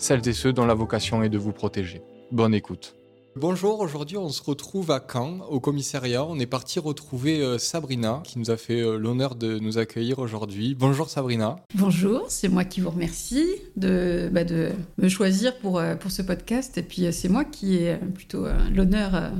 celles 0.00 0.26
et 0.26 0.32
ceux 0.32 0.52
dont 0.52 0.66
la 0.66 0.74
vocation 0.74 1.22
est 1.22 1.28
de 1.28 1.38
vous 1.38 1.52
protéger. 1.52 2.02
Bonne 2.32 2.54
écoute. 2.54 2.96
Bonjour, 3.36 3.78
aujourd'hui 3.78 4.16
on 4.16 4.28
se 4.28 4.42
retrouve 4.42 4.90
à 4.90 5.00
Caen, 5.00 5.40
au 5.48 5.60
commissariat. 5.60 6.24
On 6.24 6.40
est 6.40 6.46
parti 6.46 6.80
retrouver 6.80 7.40
euh, 7.40 7.58
Sabrina, 7.58 8.22
qui 8.24 8.40
nous 8.40 8.50
a 8.50 8.56
fait 8.56 8.80
euh, 8.80 8.96
l'honneur 8.96 9.36
de 9.36 9.60
nous 9.60 9.78
accueillir 9.78 10.18
aujourd'hui. 10.18 10.74
Bonjour 10.74 11.08
Sabrina. 11.08 11.56
Bonjour, 11.76 12.24
c'est 12.28 12.48
moi 12.48 12.64
qui 12.64 12.80
vous 12.80 12.90
remercie 12.90 13.46
de, 13.76 14.28
bah, 14.32 14.42
de 14.42 14.70
me 14.98 15.08
choisir 15.08 15.56
pour, 15.58 15.78
euh, 15.78 15.94
pour 15.94 16.10
ce 16.10 16.22
podcast. 16.22 16.76
Et 16.76 16.82
puis 16.82 17.12
c'est 17.12 17.28
moi 17.28 17.44
qui 17.44 17.76
ai 17.76 17.96
plutôt 17.96 18.46
l'honneur 18.74 19.30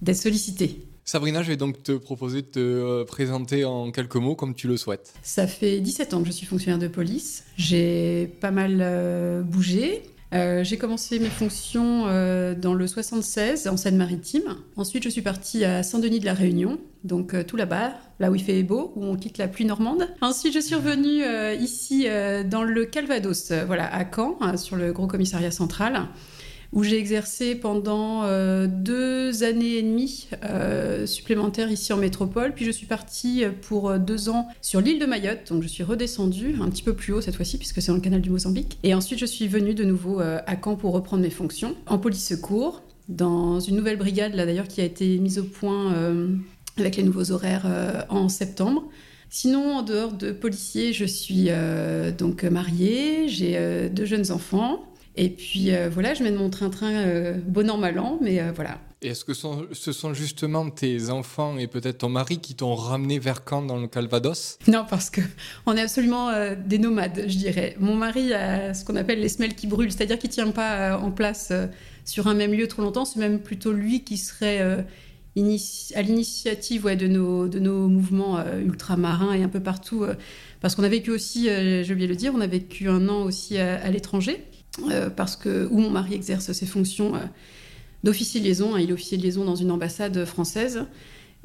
d'être 0.00 0.16
sollicitée. 0.16 0.87
Sabrina, 1.08 1.42
je 1.42 1.48
vais 1.48 1.56
donc 1.56 1.82
te 1.82 1.92
proposer 1.92 2.42
de 2.42 2.48
te 2.48 3.02
présenter 3.04 3.64
en 3.64 3.90
quelques 3.92 4.16
mots 4.16 4.34
comme 4.34 4.54
tu 4.54 4.68
le 4.68 4.76
souhaites. 4.76 5.14
Ça 5.22 5.46
fait 5.46 5.80
17 5.80 6.12
ans 6.12 6.20
que 6.20 6.26
je 6.26 6.32
suis 6.32 6.44
fonctionnaire 6.44 6.78
de 6.78 6.86
police. 6.86 7.44
J'ai 7.56 8.30
pas 8.42 8.50
mal 8.50 9.42
bougé. 9.42 10.02
Euh, 10.34 10.62
j'ai 10.62 10.76
commencé 10.76 11.18
mes 11.18 11.30
fonctions 11.30 12.04
euh, 12.08 12.54
dans 12.54 12.74
le 12.74 12.86
76 12.86 13.68
en 13.68 13.78
Seine-Maritime. 13.78 14.56
Ensuite, 14.76 15.02
je 15.02 15.08
suis 15.08 15.22
partie 15.22 15.64
à 15.64 15.82
Saint-Denis 15.82 16.20
de 16.20 16.26
la 16.26 16.34
Réunion, 16.34 16.78
donc 17.04 17.32
euh, 17.32 17.42
tout 17.42 17.56
là-bas, 17.56 17.94
là 18.20 18.30
où 18.30 18.34
il 18.34 18.42
fait 18.42 18.62
beau, 18.62 18.92
où 18.94 19.06
on 19.06 19.16
quitte 19.16 19.38
la 19.38 19.48
pluie 19.48 19.64
normande. 19.64 20.06
Ensuite, 20.20 20.52
je 20.52 20.60
suis 20.60 20.74
revenue 20.74 21.22
ici 21.58 22.06
dans 22.50 22.64
le 22.64 22.84
Calvados, 22.84 23.52
voilà, 23.66 23.86
à 23.94 24.04
Caen, 24.04 24.56
sur 24.58 24.76
le 24.76 24.92
gros 24.92 25.06
commissariat 25.06 25.50
central 25.50 26.08
où 26.72 26.82
j'ai 26.82 26.98
exercé 26.98 27.54
pendant 27.54 28.24
euh, 28.24 28.66
deux 28.66 29.42
années 29.42 29.76
et 29.76 29.82
demie 29.82 30.28
euh, 30.44 31.06
supplémentaires 31.06 31.70
ici 31.70 31.92
en 31.92 31.96
métropole. 31.96 32.52
Puis 32.54 32.64
je 32.64 32.70
suis 32.70 32.86
partie 32.86 33.44
pour 33.62 33.88
euh, 33.88 33.98
deux 33.98 34.28
ans 34.28 34.48
sur 34.60 34.80
l'île 34.80 34.98
de 34.98 35.06
Mayotte, 35.06 35.50
donc 35.50 35.62
je 35.62 35.68
suis 35.68 35.82
redescendue 35.82 36.56
un 36.60 36.68
petit 36.68 36.82
peu 36.82 36.92
plus 36.92 37.12
haut 37.12 37.20
cette 37.20 37.36
fois-ci 37.36 37.58
puisque 37.58 37.80
c'est 37.80 37.88
dans 37.88 37.94
le 37.94 38.00
canal 38.00 38.20
du 38.20 38.30
Mozambique. 38.30 38.78
Et 38.82 38.94
ensuite 38.94 39.18
je 39.18 39.26
suis 39.26 39.48
venue 39.48 39.74
de 39.74 39.84
nouveau 39.84 40.20
à 40.20 40.56
Caen 40.62 40.76
pour 40.76 40.92
reprendre 40.92 41.22
mes 41.22 41.30
fonctions 41.30 41.74
en 41.86 41.98
police 41.98 42.26
secours 42.26 42.82
dans 43.08 43.60
une 43.60 43.76
nouvelle 43.76 43.96
brigade 43.96 44.34
là 44.34 44.44
d'ailleurs 44.44 44.68
qui 44.68 44.80
a 44.80 44.84
été 44.84 45.18
mise 45.18 45.38
au 45.38 45.44
point 45.44 45.94
avec 46.76 46.96
les 46.96 47.02
nouveaux 47.02 47.30
horaires 47.30 48.06
en 48.08 48.28
septembre. 48.28 48.84
Sinon, 49.30 49.76
en 49.76 49.82
dehors 49.82 50.12
de 50.12 50.32
policier, 50.32 50.92
je 50.92 51.04
suis 51.04 51.48
donc 52.18 52.44
mariée, 52.44 53.28
j'ai 53.28 53.88
deux 53.90 54.04
jeunes 54.04 54.30
enfants. 54.30 54.87
Et 55.20 55.30
puis 55.30 55.74
euh, 55.74 55.90
voilà, 55.92 56.14
je 56.14 56.22
mène 56.22 56.36
mon 56.36 56.48
train-train 56.48 56.92
euh, 56.92 57.34
bon 57.44 57.68
an, 57.68 57.76
mal 57.76 57.98
an, 57.98 58.20
mais 58.22 58.40
euh, 58.40 58.52
voilà. 58.54 58.78
Et 59.02 59.08
est-ce 59.08 59.24
que 59.24 59.34
ce 59.34 59.92
sont 59.92 60.14
justement 60.14 60.70
tes 60.70 61.10
enfants 61.10 61.58
et 61.58 61.66
peut-être 61.66 61.98
ton 61.98 62.08
mari 62.08 62.38
qui 62.38 62.54
t'ont 62.54 62.76
ramené 62.76 63.18
vers 63.18 63.42
Caen 63.48 63.62
dans 63.62 63.78
le 63.78 63.88
Calvados? 63.88 64.58
Non, 64.68 64.84
parce 64.88 65.10
que 65.10 65.20
on 65.66 65.76
est 65.76 65.80
absolument 65.80 66.30
des 66.66 66.78
nomades, 66.78 67.24
je 67.26 67.36
dirais. 67.36 67.76
Mon 67.78 67.94
mari 67.94 68.32
a 68.32 68.74
ce 68.74 68.84
qu'on 68.84 68.96
appelle 68.96 69.20
les 69.20 69.28
semelles 69.28 69.54
qui 69.54 69.68
brûlent, 69.68 69.92
c'est-à-dire 69.92 70.18
qu'il 70.18 70.30
tient 70.30 70.50
pas 70.50 70.98
en 70.98 71.12
place 71.12 71.52
sur 72.04 72.26
un 72.26 72.34
même 72.34 72.52
lieu 72.52 72.66
trop 72.66 72.82
longtemps. 72.82 73.04
C'est 73.04 73.20
même 73.20 73.38
plutôt 73.38 73.72
lui 73.72 74.02
qui 74.02 74.16
serait 74.16 74.60
à 74.60 76.02
l'initiative 76.02 76.84
ouais, 76.84 76.96
de, 76.96 77.06
nos, 77.06 77.46
de 77.46 77.60
nos 77.60 77.86
mouvements 77.86 78.44
ultramarins 78.58 79.32
et 79.32 79.44
un 79.44 79.48
peu 79.48 79.60
partout. 79.60 80.06
parce 80.60 80.74
qu'on 80.74 80.82
a 80.82 80.88
vécu 80.88 81.12
aussi, 81.12 81.44
j'ai 81.44 81.92
oublié 81.92 82.08
de 82.08 82.12
le 82.12 82.18
dire, 82.18 82.32
on 82.34 82.40
a 82.40 82.48
vécu 82.48 82.88
un 82.88 83.08
an 83.08 83.22
aussi 83.22 83.58
à 83.58 83.88
l'étranger. 83.92 84.44
Euh, 84.90 85.10
parce 85.10 85.36
que 85.36 85.68
où 85.70 85.78
mon 85.78 85.90
mari 85.90 86.14
exerce 86.14 86.52
ses 86.52 86.66
fonctions 86.66 87.14
euh, 87.14 87.20
d'officier 88.04 88.40
de 88.40 88.46
liaison. 88.46 88.74
Hein, 88.74 88.80
il 88.80 88.90
est 88.90 88.92
officier 88.92 89.18
de 89.18 89.22
liaison 89.22 89.44
dans 89.44 89.56
une 89.56 89.70
ambassade 89.70 90.24
française. 90.24 90.84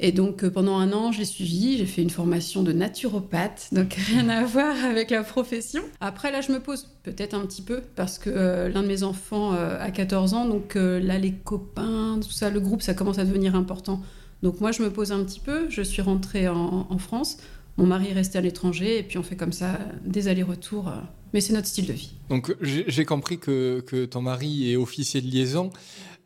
Et 0.00 0.10
donc 0.10 0.42
euh, 0.42 0.50
pendant 0.50 0.76
un 0.78 0.92
an, 0.92 1.12
je 1.12 1.20
l'ai 1.20 1.24
suivi, 1.24 1.78
j'ai 1.78 1.86
fait 1.86 2.02
une 2.02 2.10
formation 2.10 2.64
de 2.64 2.72
naturopathe, 2.72 3.68
donc 3.70 3.94
rien 4.08 4.28
à 4.28 4.44
voir 4.44 4.74
avec 4.84 5.10
la 5.10 5.22
profession. 5.22 5.82
Après 6.00 6.32
là, 6.32 6.40
je 6.40 6.50
me 6.50 6.58
pose 6.58 6.88
peut-être 7.04 7.34
un 7.34 7.46
petit 7.46 7.62
peu 7.62 7.80
parce 7.94 8.18
que 8.18 8.70
l'un 8.72 8.82
de 8.82 8.88
mes 8.88 9.04
enfants 9.04 9.52
a 9.52 9.90
14 9.92 10.34
ans, 10.34 10.48
donc 10.48 10.74
là 10.74 11.18
les 11.18 11.32
copains, 11.32 12.18
tout 12.20 12.32
ça, 12.32 12.50
le 12.50 12.58
groupe, 12.58 12.82
ça 12.82 12.94
commence 12.94 13.18
à 13.20 13.24
devenir 13.24 13.54
important. 13.54 14.02
Donc 14.42 14.60
moi, 14.60 14.72
je 14.72 14.82
me 14.82 14.90
pose 14.90 15.10
un 15.10 15.24
petit 15.24 15.40
peu. 15.40 15.70
Je 15.70 15.80
suis 15.80 16.02
rentrée 16.02 16.48
en, 16.48 16.86
en 16.90 16.98
France. 16.98 17.38
Mon 17.76 17.86
mari 17.86 18.08
est 18.08 18.14
resté 18.14 18.38
à 18.38 18.40
l'étranger 18.40 18.98
et 18.98 19.02
puis 19.02 19.18
on 19.18 19.22
fait 19.22 19.36
comme 19.36 19.52
ça 19.52 19.78
des 20.04 20.28
allers-retours 20.28 20.92
mais 21.34 21.40
c'est 21.40 21.52
notre 21.52 21.66
style 21.66 21.86
de 21.86 21.92
vie. 21.92 22.12
Donc 22.30 22.54
j'ai 22.60 23.04
compris 23.04 23.38
que, 23.38 23.80
que, 23.80 24.04
ton 24.06 24.22
mari 24.22 24.70
est 24.70 24.76
officier 24.76 25.20
de 25.20 25.26
liaison. 25.26 25.70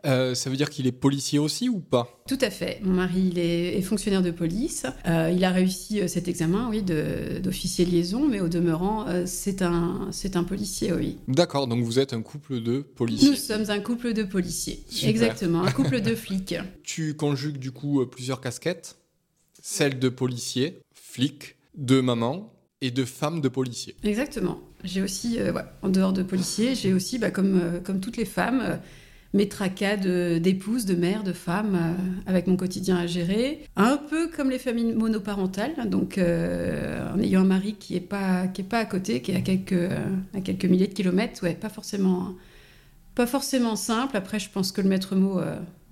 Euh, 0.07 0.35
ça 0.35 0.49
veut 0.49 0.57
dire 0.57 0.71
qu'il 0.71 0.87
est 0.87 0.93
policier 0.93 1.41
aussi 1.41 1.69
ou 1.69 1.81
pas? 1.81 2.23
Tout 2.29 2.39
à 2.41 2.51
fait. 2.51 2.79
Mon 2.83 2.95
mari 2.95 3.31
il 3.33 3.39
est, 3.39 3.81
fonctionnaire 3.83 4.23
de 4.23 4.31
police. 4.31 4.87
Euh, 5.07 5.33
il 5.35 5.45
a 5.45 5.51
réussi 5.51 6.01
euh, 6.01 6.07
cet 6.07 6.29
examen, 6.29 6.69
oui, 6.69 6.83
d'officier 6.83 7.85
de, 7.85 7.91
liaison, 7.91 8.29
mais 8.29 8.41
au 8.41 8.49
demeurant, 8.49 9.07
c'est 9.25 9.63
un, 9.63 10.09
c'est 10.13 10.37
un 10.37 10.45
policier, 10.45 10.93
oui. 10.93 11.17
D'accord. 11.27 11.67
Donc 11.67 11.83
vous 11.83 11.99
êtes 11.99 12.13
un 12.13 12.23
couple 12.23 12.61
de 12.61 12.81
policiers. 12.81 13.31
Nous 13.31 13.37
sommes 13.37 13.71
un 13.71 13.81
couple 13.81 14.13
de 14.13 14.23
policiers. 14.23 14.85
Exactement. 15.03 15.63
Un 15.63 15.73
couple 15.73 16.01
de 16.03 16.15
flics. 16.15 16.55
Tu 16.85 17.15
conjugues 17.15 17.59
du 17.59 17.73
coup 17.73 18.05
plusieurs 18.07 18.41
casquettes, 18.41 18.99
celle 19.63 19.99
de 19.99 20.09
policier, 20.09 20.81
flic, 21.09 21.57
de 21.77 22.01
maman 22.01 22.53
et 22.81 22.91
de 22.91 23.05
femme 23.05 23.41
de 23.41 23.49
policier. 23.49 23.97
Exactement. 24.05 24.61
J'ai 24.85 25.03
aussi, 25.03 25.41
euh, 25.41 25.53
en 25.83 25.89
dehors 25.89 26.13
de 26.13 26.23
policier, 26.23 26.75
j'ai 26.75 26.93
aussi, 26.93 27.19
bah, 27.19 27.31
comme, 27.31 27.59
euh, 27.61 27.81
comme 27.81 28.01
toutes 28.01 28.17
les 28.17 28.25
femmes, 28.25 28.61
euh, 28.63 28.77
mes 29.35 29.49
tracas 29.49 29.97
d'épouse, 29.97 30.87
de, 30.87 30.95
mère, 30.95 31.23
de 31.23 31.35
femme, 31.35 31.97
avec 32.27 32.47
mon 32.47 32.57
quotidien 32.57 32.97
à 32.97 33.07
gérer. 33.07 33.63
Un 33.77 33.99
peu 33.99 34.29
comme 34.29 34.49
les 34.49 34.59
familles 34.59 34.95
monoparentales, 34.95 35.91
donc 35.91 36.19
en 36.19 37.21
ayant 37.21 37.43
un 37.43 37.45
mari 37.45 37.75
qui 37.79 37.93
n'est 37.93 38.01
pas, 38.01 38.45
est 38.45 38.63
pas 38.63 38.79
à 38.79 38.87
côté, 38.87 39.21
qui 39.21 39.33
est 39.33 39.37
à 39.37 39.43
quelques, 39.43 39.93
à 40.33 40.41
quelques 40.41 40.65
milliers 40.65 40.87
de 40.87 40.95
kilomètres, 40.95 41.43
ouais, 41.43 41.53
pas 41.53 41.69
forcément, 41.69 42.37
pas 43.15 43.27
forcément 43.27 43.77
simple. 43.77 44.17
Après, 44.17 44.39
je 44.39 44.49
pense 44.49 44.73
que 44.73 44.81
le 44.81 44.89
maître 44.89 45.15
mot 45.15 45.39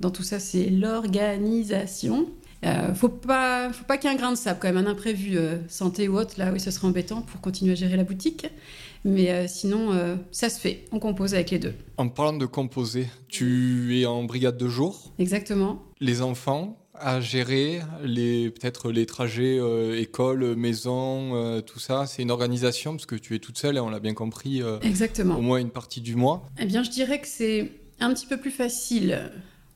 dans 0.01 0.11
tout 0.11 0.23
ça, 0.23 0.39
c'est 0.39 0.71
l'organisation. 0.71 2.31
Euh, 2.65 2.95
faut 2.95 3.09
pas, 3.09 3.73
faut 3.73 3.85
pas 3.85 3.99
qu'il 3.99 4.11
y 4.11 4.13
ait 4.13 4.17
un 4.17 4.19
grain 4.19 4.33
de 4.33 4.37
sable 4.37 4.59
quand 4.61 4.73
même, 4.73 4.79
un 4.79 4.91
imprévu 4.91 5.37
euh, 5.37 5.57
santé 5.69 6.09
ou 6.09 6.19
autre, 6.19 6.35
là 6.39 6.51
oui 6.53 6.61
ce 6.61 6.71
serait 6.71 6.87
embêtant 6.87 7.23
pour 7.23 7.41
continuer 7.41 7.73
à 7.73 7.75
gérer 7.75 7.97
la 7.97 8.05
boutique. 8.05 8.47
Mais 9.05 9.31
euh, 9.31 9.47
sinon, 9.47 10.19
ça 10.33 10.49
se 10.49 10.59
fait, 10.59 10.85
on 10.91 10.99
compose 10.99 11.35
avec 11.35 11.51
les 11.53 11.61
deux. 11.61 11.75
En 11.97 12.09
parlant 12.09 12.37
de 12.37 12.47
composer, 12.47 13.07
tu 13.29 14.01
es 14.01 14.07
en 14.07 14.25
brigade 14.25 14.57
de 14.57 14.69
jour? 14.69 15.13
Exactement. 15.21 15.81
Les 16.01 16.23
enfants 16.23 16.77
à 16.99 17.21
gérer, 17.21 17.83
les, 18.03 18.51
peut-être 18.51 18.91
les 18.91 19.07
trajets 19.07 19.61
école, 19.97 20.57
maison, 20.57 21.63
tout 21.63 21.79
ça, 21.79 22.07
c'est 22.07 22.23
une 22.23 22.33
organisation 22.33 22.93
parce 22.93 23.07
que 23.07 23.15
tu 23.15 23.37
es 23.37 23.39
toute 23.39 23.59
seule 23.59 23.77
et 23.77 23.81
on 23.81 23.91
l'a 23.91 24.01
bien 24.01 24.15
compris. 24.15 24.63
Exactement. 24.83 25.37
Au 25.37 25.43
moins 25.43 25.59
une 25.59 25.71
partie 25.71 26.01
du 26.01 26.17
mois. 26.17 26.49
Eh 26.59 26.65
bien, 26.65 26.83
je 26.83 26.91
dirais 26.91 27.21
que 27.21 27.29
c'est 27.29 27.71
un 28.01 28.13
petit 28.13 28.27
peu 28.27 28.39
plus 28.39 28.51
facile 28.51 29.31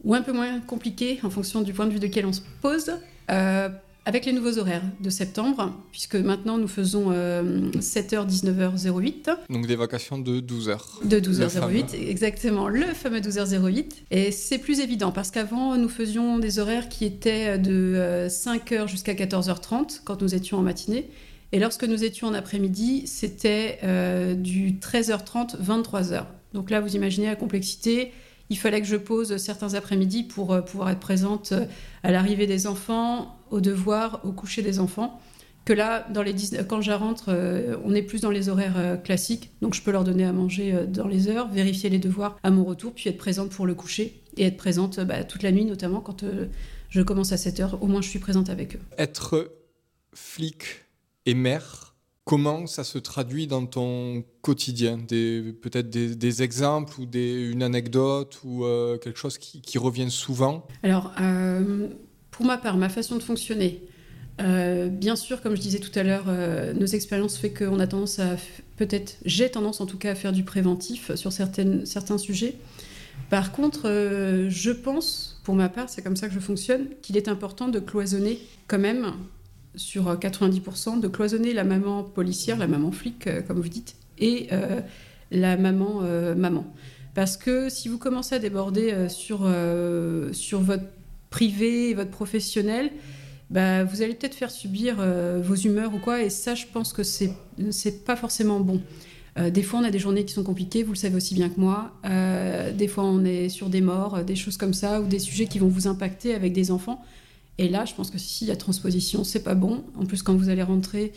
ou 0.05 0.15
un 0.15 0.23
peu 0.23 0.33
moins 0.33 0.61
compliqué 0.61 1.21
en 1.23 1.31
fonction 1.31 1.61
du 1.63 1.73
point 1.73 1.87
de 1.87 1.93
vue 1.93 2.01
de 2.01 2.07
quel 2.07 2.27
on 2.27 2.33
se 2.33 2.41
pose. 2.63 2.93
Euh, 3.31 3.69
avec 4.07 4.25
les 4.25 4.33
nouveaux 4.33 4.59
horaires 4.59 4.83
de 5.01 5.11
septembre, 5.11 5.73
puisque 5.93 6.17
maintenant 6.17 6.57
nous 6.57 6.69
faisons 6.69 7.13
7h, 7.13 8.27
19h08. 8.27 9.37
Donc 9.51 9.67
des 9.67 9.77
vacations 9.77 10.19
de 10.19 10.41
12h. 10.41 11.07
De 11.07 11.21
12h08, 11.21 11.95
exactement, 12.09 12.69
le 12.69 12.87
fameux 12.87 13.21
12h08. 13.21 13.85
Et 14.11 14.33
c'est 14.33 14.59
plus 14.59 14.81
évident, 14.81 15.13
parce 15.13 15.31
qu'avant 15.31 15.77
nous 15.77 15.89
faisions 15.89 16.39
des 16.39 16.59
horaires 16.59 16.89
qui 16.89 17.05
étaient 17.05 17.59
de 17.59 18.27
5h 18.29 18.73
euh, 18.73 18.87
jusqu'à 18.87 19.13
14h30 19.13 20.01
quand 20.05 20.23
nous 20.23 20.35
étions 20.35 20.59
en 20.59 20.63
matinée. 20.63 21.09
Et 21.53 21.59
lorsque 21.59 21.85
nous 21.85 22.05
étions 22.05 22.29
en 22.29 22.35
après-midi, 22.35 23.07
c'était 23.07 23.79
euh, 23.83 24.35
du 24.35 24.73
13h30, 24.73 25.61
23h. 25.63 26.25
Donc 26.55 26.71
là, 26.71 26.81
vous 26.81 26.97
imaginez 26.97 27.27
la 27.27 27.37
complexité 27.37 28.13
il 28.51 28.59
fallait 28.59 28.81
que 28.81 28.87
je 28.87 28.97
pose 28.97 29.37
certains 29.39 29.75
après-midi 29.75 30.25
pour 30.25 30.53
euh, 30.53 30.61
pouvoir 30.61 30.91
être 30.91 31.01
présente 31.01 31.53
euh, 31.53 31.65
à 32.03 32.11
l'arrivée 32.11 32.47
des 32.47 32.67
enfants, 32.67 33.39
au 33.51 33.61
devoir, 33.61 34.21
au 34.25 34.33
coucher 34.33 34.61
des 34.61 34.81
enfants. 34.81 35.21
Que 35.65 35.73
là, 35.73 36.07
dans 36.13 36.23
les 36.23 36.35
quand 36.69 36.81
je 36.81 36.91
rentre, 36.91 37.27
euh, 37.29 37.77
on 37.85 37.95
est 37.95 38.03
plus 38.03 38.23
dans 38.23 38.31
les 38.31 38.49
horaires 38.49 38.99
classiques, 39.05 39.53
donc 39.63 39.75
je 39.75 39.83
peux 39.83 39.93
leur 39.93 40.05
donner 40.05 40.25
à 40.25 40.33
manger 40.33 40.87
dans 40.89 41.07
les 41.07 41.29
heures, 41.29 41.49
vérifier 41.49 41.91
les 41.91 41.99
devoirs 41.99 42.39
à 42.43 42.51
mon 42.51 42.65
retour, 42.65 42.93
puis 42.93 43.09
être 43.09 43.19
présente 43.19 43.51
pour 43.51 43.67
le 43.67 43.75
coucher 43.75 44.23
et 44.37 44.47
être 44.47 44.57
présente 44.57 44.99
bah, 45.01 45.23
toute 45.23 45.43
la 45.43 45.53
nuit, 45.53 45.67
notamment 45.67 46.01
quand 46.01 46.25
je 46.89 47.03
commence 47.03 47.33
à 47.33 47.37
7 47.37 47.61
heures. 47.61 47.83
Au 47.83 47.87
moins, 47.87 48.01
je 48.01 48.09
suis 48.09 48.19
présente 48.19 48.49
avec 48.49 48.77
eux. 48.77 48.81
Être 48.97 49.53
flic 50.15 50.65
et 51.27 51.35
mère, 51.35 51.90
comment 52.31 52.69
ça 52.69 52.85
se 52.85 52.97
traduit 52.97 53.49
dans 53.49 53.67
ton 53.67 54.23
quotidien? 54.41 54.99
Peut-être 54.99 55.91
des, 55.91 56.43
exemples 56.45 57.01
ou 57.01 57.09
une 57.13 57.65
anecdote 57.65 58.39
ou 58.45 58.65
euh, 58.65 58.99
quelque 58.99 59.19
chose 59.19 59.37
qui, 59.37 59.61
qui 59.61 59.79
revient 59.79 60.13
souvent? 60.13 60.65
Alors, 60.85 61.11
euh, 61.21 61.89
pour 62.31 62.47
ma 62.47 62.57
part, 62.57 62.77
ma 62.77 62.89
façon 62.89 63.17
de 63.17 63.23
fonctionner, 63.25 63.83
euh, 64.41 64.87
bien 64.87 65.17
sûr, 65.17 65.43
comme 65.43 65.57
je 65.57 65.61
disais 65.61 65.81
tout 65.81 65.91
à 65.99 66.05
l'heure, 66.05 66.27
nos 66.77 66.87
expériences 66.87 67.37
fait 67.37 67.53
qu'on 67.53 67.81
a 67.81 67.89
tendance 67.89 68.21
à, 68.21 68.37
peut-être, 68.77 69.17
j'ai 69.25 69.51
tendance 69.51 69.81
en 69.81 69.87
tout 69.87 69.99
cas 69.99 70.13
à 70.13 70.15
faire 70.15 70.31
du 70.31 70.45
préventif 70.45 71.13
sur 71.17 71.33
certains 71.33 72.19
sujets. 72.19 72.55
Par 73.29 73.51
contre, 73.51 73.89
je 74.49 74.71
pense, 74.71 75.41
pour 75.43 75.57
ma 75.57 75.69
part, 75.69 75.89
c'est 75.89 76.03
comme 76.03 76.17
ça 76.17 76.29
que 76.29 76.35
je 76.35 76.39
fonctionne, 76.39 76.87
qu'il 77.03 77.17
est 77.17 77.27
important 77.27 77.67
de 77.67 77.81
cloisonner 77.81 78.39
quand 78.69 78.79
même 78.79 79.15
sur 79.75 80.13
90% 80.15 80.97
euh, 80.97 81.01
de 81.01 81.09
cloisonner 81.09 81.53
la 81.53 81.65
maman 81.65 82.03
policière, 82.03 82.59
la 82.59 82.67
maman 82.67 82.93
flic, 82.93 83.27
euh, 83.27 83.43
comme 83.43 83.61
vous 83.61 83.69
dites, 83.69 83.97
et 84.19 84.49
euh, 84.53 84.81
la 85.31 85.57
maman 85.57 86.03
maman. 86.37 86.67
Parce 87.15 87.37
que 87.37 87.69
si 87.69 87.89
vous 87.89 87.99
commencez 87.99 88.35
à 88.35 88.39
déborder 88.39 89.09
sur, 89.09 89.49
sur 90.33 90.61
votre 90.61 90.85
privé 91.31 91.95
votre 91.95 92.11
professionnel, 92.11 92.91
bah, 93.49 93.85
vous 93.85 94.03
allez 94.03 94.15
peut-être 94.15 94.35
faire 94.35 94.51
subir 94.51 94.97
vos 95.41 95.55
humeurs 95.55 95.95
ou 95.95 95.99
quoi, 95.99 96.23
et 96.23 96.31
ça, 96.31 96.57
je 96.57 96.67
pense 96.73 96.93
que 96.93 97.05
c'est, 97.05 97.31
c'est 97.71 98.05
pas 98.05 98.17
forcément 98.17 98.59
bon. 98.59 98.83
des 99.39 99.63
fois, 99.63 99.79
on 99.79 99.85
a 99.85 99.91
des 99.91 100.01
journées 100.01 100.25
qui 100.25 100.33
sont 100.35 100.43
compliquées, 100.43 100.83
vous 100.83 100.93
le 100.93 100.99
savez 100.99 101.15
aussi 101.15 101.35
bien 101.35 101.49
que 101.49 101.61
moi. 101.61 101.93
des 102.77 102.89
fois, 102.89 103.05
on 103.05 103.25
est 103.25 103.49
sur 103.49 103.69
des 103.69 103.81
morts, 103.81 104.25
des 104.25 104.37
choses 104.37 104.57
comme 104.57 104.75
ça, 104.75 105.01
ou 105.01 105.07
des 105.07 105.21
sujets 105.21 105.47
qui 105.47 105.61
vont 105.61 105.69
vous 105.69 105.87
impacter 105.87 106.35
avec 106.35 106.53
des 106.53 106.73
enfants. 106.73 107.05
Et 107.61 107.69
là, 107.69 107.85
je 107.85 107.93
pense 107.93 108.11
que 108.11 108.17
si 108.17 108.47
la 108.47 108.57
transposition, 108.57 109.23
c'est 109.23 109.43
pas 109.43 109.55
bon. 109.55 109.85
En 109.95 110.07
plus, 110.07 110.23
quand 110.23 110.35
vous 110.35 110.49
allez 110.49 110.63
rentrer, 110.63 111.13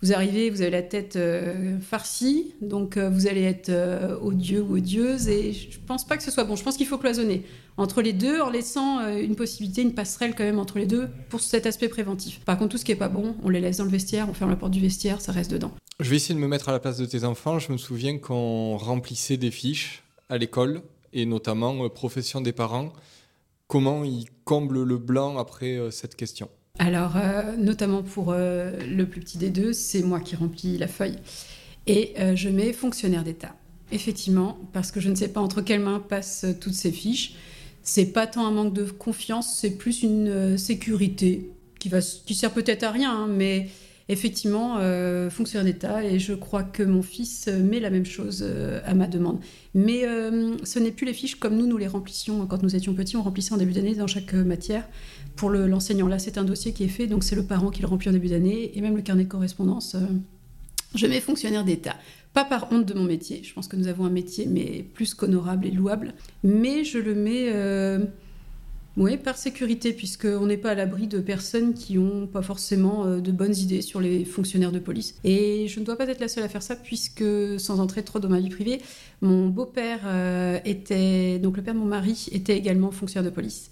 vous 0.00 0.14
arrivez, 0.14 0.48
vous 0.48 0.62
avez 0.62 0.70
la 0.70 0.80
tête 0.80 1.16
euh, 1.16 1.78
farcie, 1.78 2.54
donc 2.62 2.96
euh, 2.96 3.10
vous 3.10 3.26
allez 3.26 3.42
être 3.42 3.68
euh, 3.68 4.18
odieux 4.18 4.62
ou 4.62 4.76
odieuse. 4.76 5.28
Et 5.28 5.52
je 5.52 5.78
pense 5.86 6.06
pas 6.06 6.16
que 6.16 6.22
ce 6.22 6.30
soit 6.30 6.44
bon. 6.44 6.56
Je 6.56 6.64
pense 6.64 6.78
qu'il 6.78 6.86
faut 6.86 6.96
cloisonner 6.96 7.42
entre 7.76 8.00
les 8.00 8.14
deux 8.14 8.40
en 8.40 8.48
laissant 8.48 9.06
une 9.08 9.36
possibilité, 9.36 9.82
une 9.82 9.92
passerelle 9.92 10.34
quand 10.34 10.44
même 10.44 10.58
entre 10.58 10.78
les 10.78 10.86
deux 10.86 11.08
pour 11.28 11.40
cet 11.40 11.66
aspect 11.66 11.88
préventif. 11.88 12.40
Par 12.46 12.56
contre, 12.56 12.70
tout 12.70 12.78
ce 12.78 12.84
qui 12.86 12.92
est 12.92 12.96
pas 12.96 13.08
bon, 13.08 13.36
on 13.42 13.50
les 13.50 13.60
laisse 13.60 13.76
dans 13.76 13.84
le 13.84 13.90
vestiaire, 13.90 14.26
on 14.30 14.32
ferme 14.32 14.50
la 14.50 14.56
porte 14.56 14.72
du 14.72 14.80
vestiaire, 14.80 15.20
ça 15.20 15.32
reste 15.32 15.50
dedans. 15.50 15.72
Je 16.00 16.08
vais 16.08 16.16
essayer 16.16 16.34
de 16.34 16.40
me 16.40 16.48
mettre 16.48 16.70
à 16.70 16.72
la 16.72 16.80
place 16.80 16.96
de 16.96 17.04
tes 17.04 17.24
enfants. 17.24 17.58
Je 17.58 17.72
me 17.72 17.76
souviens 17.76 18.16
qu'on 18.16 18.78
remplissait 18.78 19.36
des 19.36 19.50
fiches 19.50 20.02
à 20.30 20.38
l'école 20.38 20.80
et 21.12 21.26
notamment 21.26 21.90
profession 21.90 22.40
des 22.40 22.52
parents. 22.52 22.92
Comment 23.66 24.02
ils 24.04 24.26
comblent 24.44 24.82
le 24.82 24.98
blanc 24.98 25.38
après 25.38 25.76
euh, 25.76 25.90
cette 25.90 26.16
question 26.16 26.48
Alors, 26.78 27.16
euh, 27.16 27.56
notamment 27.56 28.02
pour 28.02 28.32
euh, 28.32 28.72
le 28.86 29.06
plus 29.06 29.20
petit 29.20 29.38
des 29.38 29.50
deux, 29.50 29.72
c'est 29.72 30.02
moi 30.02 30.20
qui 30.20 30.36
remplis 30.36 30.78
la 30.78 30.88
feuille. 30.88 31.16
Et 31.86 32.14
je 32.34 32.48
mets 32.48 32.72
fonctionnaire 32.72 33.24
d'État. 33.24 33.54
Effectivement, 33.92 34.58
parce 34.72 34.90
que 34.90 35.00
je 35.00 35.10
ne 35.10 35.14
sais 35.14 35.28
pas 35.28 35.42
entre 35.42 35.60
quelles 35.60 35.82
mains 35.82 36.00
passent 36.00 36.46
toutes 36.58 36.72
ces 36.72 36.90
fiches. 36.90 37.34
C'est 37.82 38.06
pas 38.06 38.26
tant 38.26 38.46
un 38.46 38.50
manque 38.52 38.72
de 38.72 38.84
confiance, 38.84 39.58
c'est 39.60 39.72
plus 39.72 40.02
une 40.02 40.56
sécurité 40.56 41.50
qui, 41.78 41.90
va, 41.90 42.00
qui 42.00 42.34
sert 42.34 42.52
peut-être 42.52 42.84
à 42.84 42.90
rien, 42.90 43.14
hein, 43.14 43.26
mais 43.28 43.68
effectivement, 44.08 44.76
euh, 44.78 45.30
fonctionnaire 45.30 45.64
d'État, 45.64 46.04
et 46.04 46.18
je 46.18 46.34
crois 46.34 46.62
que 46.62 46.82
mon 46.82 47.02
fils 47.02 47.48
met 47.48 47.80
la 47.80 47.90
même 47.90 48.04
chose 48.04 48.44
euh, 48.46 48.80
à 48.84 48.94
ma 48.94 49.06
demande. 49.06 49.38
Mais 49.74 50.04
euh, 50.04 50.56
ce 50.62 50.78
n'est 50.78 50.90
plus 50.90 51.06
les 51.06 51.14
fiches 51.14 51.36
comme 51.36 51.56
nous, 51.56 51.66
nous 51.66 51.78
les 51.78 51.86
remplissions 51.86 52.46
quand 52.46 52.62
nous 52.62 52.76
étions 52.76 52.94
petits, 52.94 53.16
on 53.16 53.22
remplissait 53.22 53.54
en 53.54 53.56
début 53.56 53.72
d'année 53.72 53.94
dans 53.94 54.06
chaque 54.06 54.34
matière. 54.34 54.86
Pour 55.36 55.50
l'enseignant, 55.50 56.06
là, 56.06 56.18
c'est 56.18 56.38
un 56.38 56.44
dossier 56.44 56.72
qui 56.72 56.84
est 56.84 56.88
fait, 56.88 57.06
donc 57.06 57.24
c'est 57.24 57.36
le 57.36 57.44
parent 57.44 57.70
qui 57.70 57.80
le 57.80 57.88
remplit 57.88 58.10
en 58.10 58.12
début 58.12 58.28
d'année, 58.28 58.76
et 58.76 58.80
même 58.80 58.96
le 58.96 59.02
carnet 59.02 59.24
de 59.24 59.28
correspondance. 59.28 59.96
je 60.94 61.06
mets 61.06 61.20
fonctionnaire 61.20 61.64
d'État. 61.64 61.96
Pas 62.34 62.44
par 62.44 62.70
honte 62.72 62.86
de 62.86 62.94
mon 62.94 63.04
métier, 63.04 63.42
je 63.42 63.54
pense 63.54 63.68
que 63.68 63.76
nous 63.76 63.88
avons 63.88 64.04
un 64.04 64.10
métier, 64.10 64.46
mais 64.46 64.84
plus 64.94 65.14
qu'honorable 65.14 65.66
et 65.66 65.70
louable, 65.70 66.14
mais 66.42 66.84
je 66.84 66.98
le 66.98 67.14
mets 67.14 67.50
oui, 68.96 69.16
par 69.16 69.36
sécurité, 69.36 69.92
puisqu'on 69.92 70.46
n'est 70.46 70.56
pas 70.56 70.70
à 70.70 70.74
l'abri 70.76 71.08
de 71.08 71.18
personnes 71.18 71.74
qui 71.74 71.94
n'ont 71.94 72.28
pas 72.28 72.42
forcément 72.42 73.04
euh, 73.06 73.20
de 73.20 73.32
bonnes 73.32 73.56
idées 73.56 73.82
sur 73.82 74.00
les 74.00 74.24
fonctionnaires 74.24 74.70
de 74.70 74.78
police. 74.78 75.16
Et 75.24 75.66
je 75.66 75.80
ne 75.80 75.84
dois 75.84 75.96
pas 75.96 76.06
être 76.06 76.20
la 76.20 76.28
seule 76.28 76.44
à 76.44 76.48
faire 76.48 76.62
ça, 76.62 76.76
puisque, 76.76 77.24
sans 77.58 77.80
entrer 77.80 78.04
trop 78.04 78.20
dans 78.20 78.28
ma 78.28 78.38
vie 78.38 78.50
privée, 78.50 78.80
mon 79.20 79.48
beau-père 79.48 80.00
euh, 80.04 80.60
était, 80.64 81.40
donc 81.40 81.56
le 81.56 81.64
père 81.64 81.74
de 81.74 81.80
mon 81.80 81.86
mari, 81.86 82.28
était 82.30 82.56
également 82.56 82.92
fonctionnaire 82.92 83.28
de 83.28 83.34
police. 83.34 83.68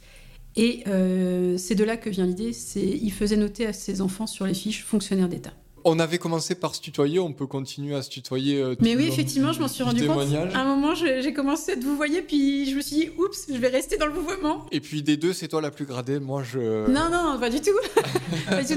Et 0.56 0.82
euh, 0.88 1.56
c'est 1.56 1.76
de 1.76 1.84
là 1.84 1.96
que 1.96 2.10
vient 2.10 2.26
l'idée, 2.26 2.50
il 2.76 3.12
faisait 3.12 3.36
noter 3.36 3.66
à 3.66 3.72
ses 3.72 4.00
enfants 4.00 4.26
sur 4.26 4.44
les 4.44 4.54
fiches 4.54 4.82
fonctionnaires 4.82 5.28
d'État. 5.28 5.52
On 5.84 5.99
avait 5.99 6.19
commencé 6.19 6.55
par 6.55 6.75
se 6.75 6.81
tutoyer, 6.81 7.19
on 7.19 7.32
peut 7.32 7.46
continuer 7.46 7.94
à 7.94 8.02
se 8.02 8.11
tutoyer. 8.11 8.61
Euh, 8.61 8.75
Mais 8.81 8.96
oui, 8.96 9.06
effectivement, 9.06 9.52
je 9.52 9.61
m'en 9.61 9.69
suis 9.69 9.82
rendu 9.82 10.06
compte. 10.06 10.32
À 10.55 10.61
un 10.61 10.64
moment, 10.64 10.94
j'ai 10.94 11.32
commencé 11.32 11.73
à 11.73 11.76
te 11.76 11.82
vous 11.82 11.96
voyer, 11.96 12.23
puis 12.23 12.70
je 12.70 12.76
me 12.76 12.81
suis 12.81 12.96
dit, 12.96 13.11
oups, 13.19 13.46
je 13.49 13.58
vais 13.58 13.69
rester 13.69 13.96
dans 13.96 14.06
le 14.06 14.14
mouvement. 14.14 14.67
Et 14.70 14.81
puis 14.81 15.02
des 15.02 15.17
deux, 15.17 15.32
c'est 15.32 15.49
toi 15.49 15.61
la 15.61 15.70
plus 15.70 15.84
gradée, 15.84 16.20
moi 16.20 16.43
je. 16.43 16.88
Non, 16.90 17.08
non, 17.11 17.37
pas 17.40 17.50
du 17.50 17.61
tout. 17.61 17.70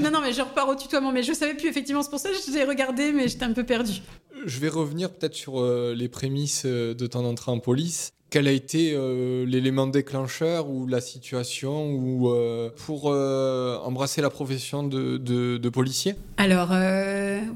non, 0.00 0.10
non, 0.10 0.20
mais 0.20 0.32
je 0.32 0.42
repars 0.42 0.68
au 0.68 0.74
tutoiement, 0.74 1.12
mais 1.12 1.22
je 1.22 1.32
savais 1.32 1.54
plus, 1.54 1.68
effectivement, 1.68 2.02
c'est 2.02 2.10
pour 2.10 2.20
ça 2.20 2.30
que 2.30 2.36
j'ai 2.52 2.64
regardé, 2.64 3.12
mais 3.12 3.28
j'étais 3.28 3.44
un 3.44 3.52
peu 3.52 3.64
perdu. 3.64 4.02
Je 4.44 4.60
vais 4.60 4.68
revenir 4.68 5.10
peut-être 5.10 5.34
sur 5.34 5.60
euh, 5.60 5.94
les 5.94 6.08
prémices 6.08 6.62
euh, 6.66 6.94
de 6.94 7.06
ton 7.06 7.24
entrée 7.24 7.50
en 7.50 7.58
police 7.58 8.12
quel 8.28 8.48
a 8.48 8.52
été 8.52 8.92
euh, 8.92 9.46
l'élément 9.46 9.86
déclencheur 9.86 10.68
ou 10.68 10.86
la 10.86 11.00
situation 11.00 11.92
ou 11.92 12.28
euh, 12.28 12.70
pour 12.84 13.04
euh, 13.06 13.78
embrasser 13.78 14.20
la 14.20 14.30
profession 14.30 14.82
de, 14.82 15.68
policier? 15.68 16.16
Alors, 16.36 16.70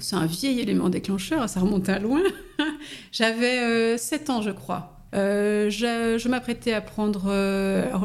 c'est 0.01 0.17
un 0.17 0.27
vieil 0.27 0.61
élément 0.61 0.89
déclencheur, 0.89 1.49
ça 1.49 1.61
remonte 1.61 1.89
à 1.89 1.99
loin. 1.99 2.21
J'avais 3.13 3.99
7 3.99 4.31
ans, 4.31 4.43
je 4.43 4.51
crois. 4.51 5.01
je, 5.13 6.29
m'apprêtais 6.29 6.73
à 6.73 6.81
prendre. 6.81 7.33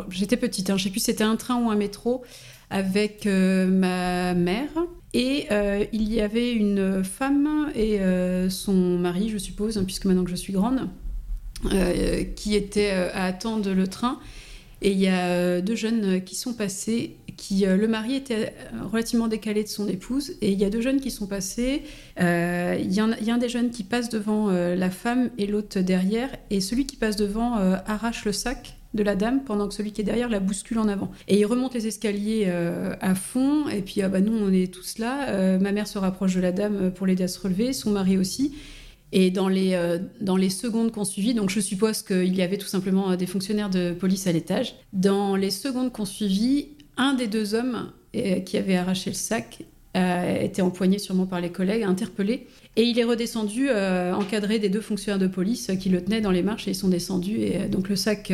J'étais 0.10 0.38
petite, 0.38 0.70
hein, 0.70 0.78
je 0.78 0.84
ne 0.84 0.86
sais 0.86 0.92
plus 0.92 1.00
si 1.00 1.06
c'était 1.06 1.24
un 1.24 1.36
train 1.36 1.62
ou 1.62 1.70
un 1.70 1.76
métro 1.76 2.24
avec 2.70 3.26
ma 3.26 4.34
mère. 4.34 4.70
Et 5.14 5.48
il 5.92 6.14
y 6.14 6.22
avait 6.22 6.52
une 6.52 7.04
femme 7.04 7.72
et 7.76 8.00
son 8.50 8.74
mari, 8.74 9.30
je 9.30 9.38
suppose, 9.38 9.78
hein, 9.78 9.84
puisque 9.84 10.06
maintenant 10.06 10.24
que 10.24 10.32
je 10.32 10.36
suis 10.36 10.54
grande, 10.54 10.88
qui 12.36 12.56
étaient 12.56 12.92
euh, 12.92 13.10
à 13.14 13.26
attendre 13.26 13.72
le 13.72 13.88
train. 13.88 14.20
Et 14.82 14.92
il 14.92 15.00
y 15.00 15.08
a 15.08 15.28
euh, 15.28 15.62
deux 15.62 15.76
jeunes 15.76 16.22
qui 16.24 16.36
sont 16.36 16.54
passés, 16.54 17.16
qui, 17.38 17.66
le 17.66 17.88
mari 17.88 18.16
était 18.16 18.54
relativement 18.92 19.28
décalé 19.28 19.64
de 19.64 19.70
son 19.70 19.88
épouse, 19.88 20.34
et 20.42 20.52
il 20.52 20.60
y 20.60 20.66
a 20.66 20.70
deux 20.70 20.82
jeunes 20.82 21.02
qui 21.02 21.12
sont 21.12 21.28
passés. 21.28 21.84
Il 22.18 22.24
y, 22.24 23.00
a, 23.00 23.08
y, 23.22 23.32
a 23.32 23.34
un 23.34 23.38
des 23.38 23.50
jeunes 23.50 23.72
qui 23.72 23.84
passe 23.84 24.10
devant 24.10 24.50
la 24.50 24.90
femme 24.90 25.32
et 25.38 25.48
l'autre 25.48 25.80
derrière, 25.80 26.30
et 26.50 26.62
celui 26.62 26.86
qui 26.86 26.96
passe 26.96 27.18
devant 27.18 27.56
arrache 27.56 28.24
le 28.24 28.32
sac 28.32 28.78
de 28.94 29.04
la 29.04 29.16
dame 29.16 29.44
pendant 29.44 29.68
que 29.68 29.74
celui 29.74 29.92
qui 29.92 30.00
est 30.00 30.06
derrière 30.06 30.30
la 30.30 30.40
bouscule 30.40 30.80
en 30.80 30.88
avant. 30.88 31.12
Et 31.28 31.38
il 31.38 31.46
remonte 31.46 31.74
les 31.74 31.88
escaliers 31.88 32.50
à 33.02 33.16
fond, 33.16 33.68
et 33.68 33.82
puis 33.82 34.02
ah 34.02 34.08
bah, 34.08 34.22
nous 34.22 34.38
on 34.38 34.54
est 34.54 34.74
tous 34.74 34.98
là. 34.98 35.58
ma 35.58 35.74
mère 35.74 35.88
se 35.88 35.98
rapproche 35.98 36.36
de 36.36 36.42
la 36.42 36.54
dame 36.54 36.92
pour 36.92 37.06
l'aider 37.06 37.24
à 37.24 37.28
se 37.28 37.40
relever, 37.40 37.74
son 37.74 37.92
mari 37.92 38.18
aussi. 38.18 38.54
Et 39.12 39.32
dans 39.32 39.48
les, 39.48 39.74
euh, 39.74 40.00
dans 40.20 40.36
les 40.36 40.50
secondes 40.50 40.92
qu'on 40.92 41.06
suivit, 41.06 41.34
donc 41.34 41.50
je 41.50 41.60
suppose 41.60 42.02
qu'il 42.02 42.36
y 42.36 42.42
avait 42.42 42.58
tout 42.58 42.68
simplement 42.68 43.12
euh, 43.12 43.16
des 43.16 43.28
fonctionnaires 43.28 43.70
de 43.70 43.94
police 43.94 44.28
à 44.28 44.32
l'étage, 44.32 44.76
dans 44.94 45.36
les 45.36 45.52
secondes 45.52 45.92
qu'on 45.92 46.06
suivit, 46.06 46.70
un 46.98 47.14
des 47.14 47.28
deux 47.28 47.54
hommes 47.54 47.92
euh, 48.16 48.40
qui 48.40 48.58
avait 48.58 48.76
arraché 48.76 49.10
le 49.10 49.16
sac 49.16 49.64
a 49.94 50.42
été 50.42 50.62
empoigné 50.62 51.00
sûrement 51.00 51.26
par 51.26 51.40
les 51.40 51.54
collègues, 51.54 51.84
interpellé, 51.84 52.48
et 52.76 52.84
il 52.84 53.00
est 53.00 53.06
redescendu 53.06 53.70
encadré 53.70 54.60
des 54.60 54.68
deux 54.68 54.82
fonctionnaires 54.82 55.20
de 55.22 55.28
police 55.28 55.72
qui 55.80 55.88
le 55.88 56.04
tenaient 56.04 56.20
dans 56.20 56.32
les 56.32 56.44
marches 56.44 56.68
et 56.68 56.72
ils 56.72 56.76
sont 56.76 56.90
descendus. 56.90 57.38
Et 57.40 57.70
donc 57.70 57.88
le 57.88 57.96
sac 57.96 58.34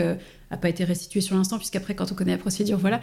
n'a 0.51 0.57
pas 0.57 0.69
été 0.69 0.83
restitué 0.83 1.21
sur 1.21 1.35
l'instant, 1.35 1.57
puisqu'après, 1.57 1.95
quand 1.95 2.11
on 2.11 2.15
connaît 2.15 2.33
la 2.33 2.37
procédure, 2.37 2.77
voilà. 2.77 3.01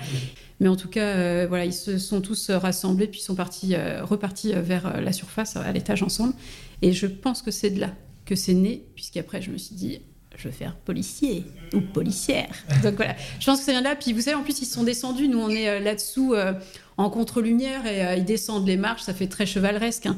Mais 0.60 0.68
en 0.68 0.76
tout 0.76 0.88
cas, 0.88 1.46
voilà, 1.46 1.64
ils 1.64 1.72
se 1.72 1.98
sont 1.98 2.20
tous 2.20 2.50
rassemblés, 2.50 3.06
puis 3.06 3.20
sont 3.20 3.34
partis, 3.34 3.74
repartis 4.02 4.52
vers 4.52 5.00
la 5.00 5.12
surface, 5.12 5.56
à 5.56 5.72
l'étage 5.72 6.02
ensemble. 6.02 6.34
Et 6.82 6.92
je 6.92 7.06
pense 7.06 7.42
que 7.42 7.50
c'est 7.50 7.70
de 7.70 7.80
là 7.80 7.94
que 8.28 8.34
c'est 8.34 8.54
né, 8.54 8.84
puisqu'après, 8.94 9.40
je 9.40 9.50
me 9.50 9.56
suis 9.56 9.74
dit, 9.74 10.00
je 10.36 10.44
veux 10.44 10.54
faire 10.54 10.76
policier 10.76 11.44
ou 11.74 11.80
policière. 11.80 12.50
Donc 12.82 12.96
voilà, 12.96 13.16
je 13.40 13.46
pense 13.46 13.58
que 13.58 13.64
c'est 13.64 13.72
bien 13.72 13.80
là. 13.80 13.96
Puis 13.96 14.12
vous 14.12 14.20
savez, 14.20 14.36
en 14.36 14.42
plus, 14.42 14.60
ils 14.60 14.66
sont 14.66 14.84
descendus. 14.84 15.28
Nous, 15.28 15.40
on 15.40 15.50
est 15.50 15.68
euh, 15.68 15.80
là-dessous 15.80 16.34
euh, 16.34 16.52
en 16.96 17.10
contre-lumière 17.10 17.86
et 17.86 18.06
euh, 18.06 18.16
ils 18.16 18.24
descendent 18.24 18.66
les 18.66 18.76
marches. 18.76 19.02
Ça 19.02 19.14
fait 19.14 19.26
très 19.26 19.46
chevaleresque. 19.46 20.06
Hein. 20.06 20.16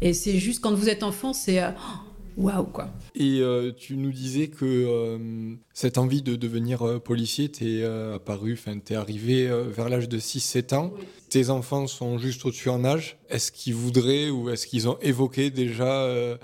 Et 0.00 0.12
c'est 0.12 0.38
juste 0.38 0.60
quand 0.60 0.74
vous 0.74 0.88
êtes 0.88 1.04
enfant, 1.04 1.32
c'est 1.32 1.60
waouh 2.36 2.64
quoi. 2.64 2.88
Et 3.14 3.42
tu 3.76 3.96
nous 3.96 4.12
disais 4.12 4.48
que 4.48 5.18
cette 5.72 5.98
envie 5.98 6.22
de 6.22 6.36
devenir 6.36 7.00
policier 7.02 7.48
t'est 7.50 7.84
apparue, 8.14 8.54
enfin 8.54 8.78
t'es 8.78 8.94
arrivé 8.94 9.50
vers 9.70 9.88
l'âge 9.88 10.08
de 10.08 10.18
6-7 10.18 10.74
ans. 10.74 10.92
Tes 11.28 11.50
enfants 11.50 11.86
sont 11.86 12.18
juste 12.18 12.44
au-dessus 12.44 12.68
en 12.68 12.84
âge. 12.84 13.18
Est-ce 13.30 13.52
qu'ils 13.52 13.74
voudraient 13.74 14.30
ou 14.30 14.50
est-ce 14.50 14.66
qu'ils 14.66 14.88
ont 14.88 14.98
évoqué 15.00 15.50
déjà 15.50 16.38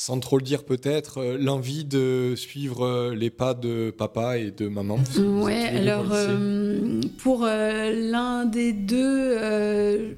sans 0.00 0.18
trop 0.18 0.38
le 0.38 0.42
dire 0.42 0.64
peut-être, 0.64 1.18
euh, 1.18 1.36
l'envie 1.38 1.84
de 1.84 2.32
suivre 2.34 2.86
euh, 2.86 3.14
les 3.14 3.28
pas 3.28 3.52
de 3.52 3.90
papa 3.90 4.38
et 4.38 4.50
de 4.50 4.66
maman? 4.66 4.98
Ouais, 5.18 5.68
alors 5.68 6.06
euh, 6.10 7.02
pour 7.18 7.44
l'un 7.44 8.46
des 8.46 8.72
deux, 8.72 10.16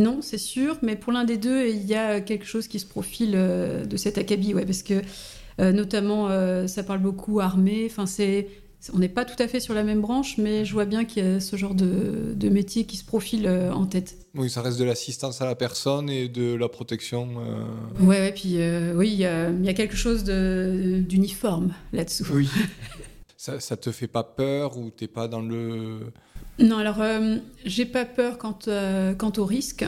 Non, 0.00 0.20
c'est 0.22 0.38
sûr, 0.38 0.78
mais 0.82 0.96
pour 0.96 1.12
l'un 1.12 1.24
des 1.24 1.36
deux, 1.36 1.66
il 1.68 1.84
y 1.86 1.94
a 1.94 2.20
quelque 2.20 2.46
chose 2.46 2.68
qui 2.68 2.78
se 2.78 2.86
profile 2.86 3.32
de 3.32 3.96
cet 3.96 4.18
acabit, 4.18 4.54
ouais, 4.54 4.64
parce 4.64 4.82
que 4.82 5.02
notamment, 5.58 6.28
ça 6.66 6.82
parle 6.82 7.00
beaucoup 7.00 7.40
armée. 7.40 7.86
Enfin, 7.86 8.06
c'est 8.06 8.48
on 8.94 8.98
n'est 8.98 9.08
pas 9.08 9.24
tout 9.24 9.40
à 9.40 9.46
fait 9.46 9.60
sur 9.60 9.74
la 9.74 9.82
même 9.82 10.00
branche, 10.00 10.38
mais 10.38 10.64
je 10.64 10.72
vois 10.72 10.86
bien 10.86 11.04
qu'il 11.04 11.24
y 11.24 11.26
a 11.26 11.40
ce 11.40 11.56
genre 11.56 11.74
de, 11.74 12.48
métier 12.48 12.84
qui 12.84 12.96
se 12.96 13.04
profile 13.04 13.46
euh, 13.46 13.72
en 13.72 13.86
tête. 13.86 14.16
Oui, 14.34 14.48
ça 14.48 14.62
reste 14.62 14.78
de 14.78 14.84
l'assistance 14.84 15.40
à 15.40 15.46
la 15.46 15.54
personne 15.54 16.08
et 16.08 16.28
de 16.28 16.54
la 16.54 16.68
protection. 16.68 17.34
Euh... 17.38 18.04
Ouais, 18.04 18.20
ouais, 18.20 18.32
puis 18.32 18.54
euh, 18.56 18.94
oui, 18.96 19.10
il 19.10 19.18
y, 19.18 19.24
a 19.24 19.74
quelque 19.74 19.96
chose 19.96 20.24
d'uniforme 20.24 21.74
là-dessous. 21.92 22.26
Oui. 22.32 22.48
ça, 23.36 23.60
ça 23.60 23.76
te 23.76 23.92
fait 23.92 24.08
pas 24.08 24.24
peur 24.24 24.78
ou 24.78 24.90
t'es 24.90 25.08
pas 25.08 25.28
dans 25.28 25.42
le. 25.42 26.00
Non, 26.60 26.78
alors 26.78 27.00
euh, 27.00 27.38
j'ai 27.64 27.86
pas 27.86 28.04
peur 28.04 28.38
quant, 28.38 28.58
quant 29.18 29.32
au 29.38 29.44
risque. 29.44 29.84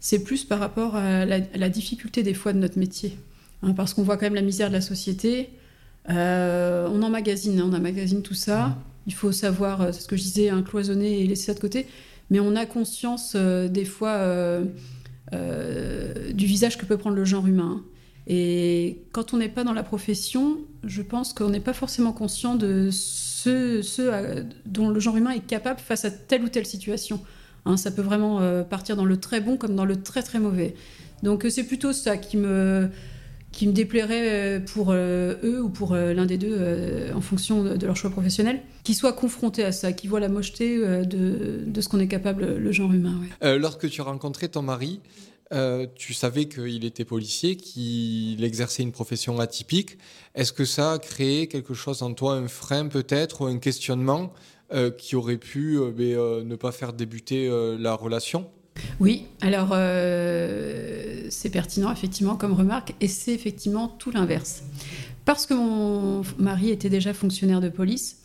C'est 0.00 0.22
plus 0.22 0.44
par 0.44 0.58
rapport 0.60 0.94
à 0.94 1.24
la, 1.24 1.68
difficulté 1.68 2.22
des 2.22 2.34
fois 2.34 2.52
de 2.52 2.58
notre 2.58 2.78
métier. 2.78 3.18
Hein, 3.62 3.72
parce 3.72 3.94
qu'on 3.94 4.02
voit 4.02 4.16
quand 4.16 4.26
même 4.26 4.34
la 4.34 4.42
misère 4.42 4.68
de 4.68 4.74
la 4.74 4.80
société. 4.80 5.50
Euh, 6.10 6.88
on 6.92 7.02
emmagasine, 7.02 7.58
hein, 7.60 7.68
on 7.70 7.74
emmagasine 7.74 8.22
tout 8.22 8.34
ça. 8.34 8.76
Il 9.06 9.14
faut 9.14 9.32
savoir, 9.32 9.82
euh, 9.82 9.92
c'est 9.92 10.02
ce 10.02 10.08
que 10.08 10.16
je 10.16 10.22
disais, 10.22 10.48
un 10.48 10.62
cloisonner 10.62 11.20
et 11.20 11.26
laisser 11.26 11.46
ça 11.46 11.54
de 11.54 11.60
côté. 11.60 11.86
Mais 12.30 12.40
on 12.40 12.54
a 12.56 12.66
conscience 12.66 13.32
euh, 13.34 13.68
des 13.68 13.84
fois 13.84 14.20
du 15.32 16.46
visage 16.46 16.78
que 16.78 16.84
peut 16.84 16.98
prendre 16.98 17.16
le 17.16 17.24
genre 17.24 17.46
humain. 17.46 17.82
Et 18.28 19.02
quand 19.12 19.34
on 19.34 19.38
n'est 19.38 19.48
pas 19.48 19.64
dans 19.64 19.72
la 19.72 19.82
profession, 19.82 20.58
je 20.84 21.02
pense 21.02 21.32
qu'on 21.32 21.50
n'est 21.50 21.60
pas 21.60 21.72
forcément 21.72 22.12
conscient 22.12 22.54
de 22.54 22.90
ce, 22.90 23.25
dont 24.66 24.88
le 24.90 25.00
genre 25.00 25.16
humain 25.16 25.30
est 25.30 25.46
capable 25.46 25.80
face 25.80 26.04
à 26.04 26.10
telle 26.10 26.42
ou 26.42 26.48
telle 26.48 26.66
situation. 26.66 27.20
Hein, 27.64 27.76
ça 27.76 27.90
peut 27.90 28.02
vraiment 28.02 28.40
partir 28.64 28.96
dans 28.96 29.04
le 29.04 29.16
très 29.18 29.40
bon 29.40 29.56
comme 29.56 29.74
dans 29.74 29.84
le 29.84 30.02
très 30.02 30.22
très 30.22 30.38
mauvais. 30.38 30.74
Donc 31.22 31.46
c'est 31.48 31.64
plutôt 31.64 31.92
ça 31.92 32.16
qui 32.16 32.36
me 32.36 32.90
qui 33.56 33.66
me 33.66 33.72
déplairait 33.72 34.28
euh, 34.28 34.60
pour 34.60 34.90
euh, 34.90 35.34
eux 35.42 35.62
ou 35.62 35.70
pour 35.70 35.94
euh, 35.94 36.12
l'un 36.12 36.26
des 36.26 36.36
deux 36.36 37.10
en 37.14 37.22
fonction 37.22 37.64
de, 37.64 37.86
leur 37.86 37.96
choix 37.96 38.10
professionnel, 38.10 38.60
qui 38.84 38.92
soient 38.92 39.14
confrontés 39.14 39.64
à 39.64 39.72
ça, 39.72 39.92
qui 39.92 40.08
voient 40.08 40.20
la 40.20 40.28
mocheté 40.28 40.78
de, 40.78 41.64
de 41.64 41.80
ce 41.80 41.88
qu'on 41.88 41.98
est 41.98 42.08
capable, 42.08 42.56
le 42.56 42.72
genre 42.72 42.92
humain. 42.92 43.18
lorsque 43.42 43.88
tu 43.88 44.00
as 44.02 44.04
rencontré 44.04 44.48
ton 44.48 44.62
mari, 44.62 45.00
tu 45.94 46.14
savais 46.14 46.46
qu'il 46.46 46.84
était 46.84 47.04
policier, 47.04 47.56
qu'il 47.56 48.42
exerçait 48.42 48.82
une 48.82 48.92
profession 48.92 49.38
atypique. 49.38 49.98
Est-ce 50.34 50.52
que 50.52 50.64
ça 50.64 50.92
a 50.92 50.98
créé 50.98 51.46
quelque 51.46 51.74
chose 51.74 52.02
en 52.02 52.14
toi, 52.14 52.34
un 52.34 52.48
frein 52.48 52.88
peut-être, 52.88 53.42
ou 53.42 53.46
un 53.46 53.58
questionnement 53.58 54.32
qui 54.98 55.14
aurait 55.14 55.36
pu 55.36 55.78
ben, 55.96 56.42
ne 56.44 56.56
pas 56.56 56.72
faire 56.72 56.92
débuter 56.92 57.48
la 57.78 57.94
relation? 57.94 58.48
Oui, 59.00 59.26
alors 59.40 59.70
euh, 59.72 61.26
c'est 61.30 61.50
pertinent 61.50 61.92
effectivement 61.92 62.36
comme 62.36 62.52
remarque, 62.52 62.94
et 63.00 63.08
c'est 63.08 63.32
effectivement 63.32 63.88
tout 63.88 64.10
l'inverse. 64.10 64.62
Parce 65.24 65.46
que 65.46 65.54
mon 65.54 66.22
mari 66.38 66.70
était 66.70 66.88
déjà 66.88 67.12
fonctionnaire 67.12 67.60
de 67.60 67.68
police, 67.68 68.18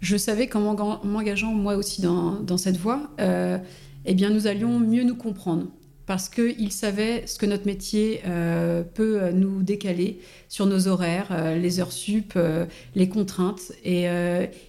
je 0.00 0.16
savais 0.16 0.46
qu'en 0.46 0.60
m'engageant 1.04 1.52
moi 1.52 1.76
aussi 1.76 2.02
dans, 2.02 2.56
cette 2.56 2.76
voie, 2.76 3.10
euh, 3.20 3.58
eh 4.04 4.14
bien 4.14 4.30
nous 4.30 4.46
allions 4.46 4.78
mieux 4.78 5.04
nous 5.04 5.16
comprendre. 5.16 5.66
Parce 6.06 6.28
qu'il 6.28 6.70
savait 6.70 7.26
ce 7.26 7.36
que 7.36 7.46
notre 7.46 7.66
métier 7.66 8.20
euh, 8.26 8.84
peut 8.84 9.30
nous 9.30 9.62
décaler 9.62 10.20
sur 10.48 10.66
nos 10.66 10.86
horaires, 10.86 11.56
les 11.56 11.80
heures 11.80 11.90
sup, 11.90 12.38
les 12.94 13.08
contraintes. 13.08 13.72
Et 13.84 14.06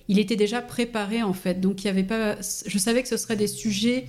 il 0.08 0.18
était 0.18 0.36
déjà 0.36 0.62
préparé 0.62 1.22
en 1.22 1.34
fait. 1.34 1.62
Donc 1.62 1.84
il 1.84 1.88
y 1.88 1.90
avait 1.92 2.04
pas. 2.04 2.38
Je 2.42 2.78
savais 2.80 3.04
que 3.04 3.08
ce 3.08 3.18
seraient 3.18 3.36
des 3.36 3.48
sujets 3.48 4.06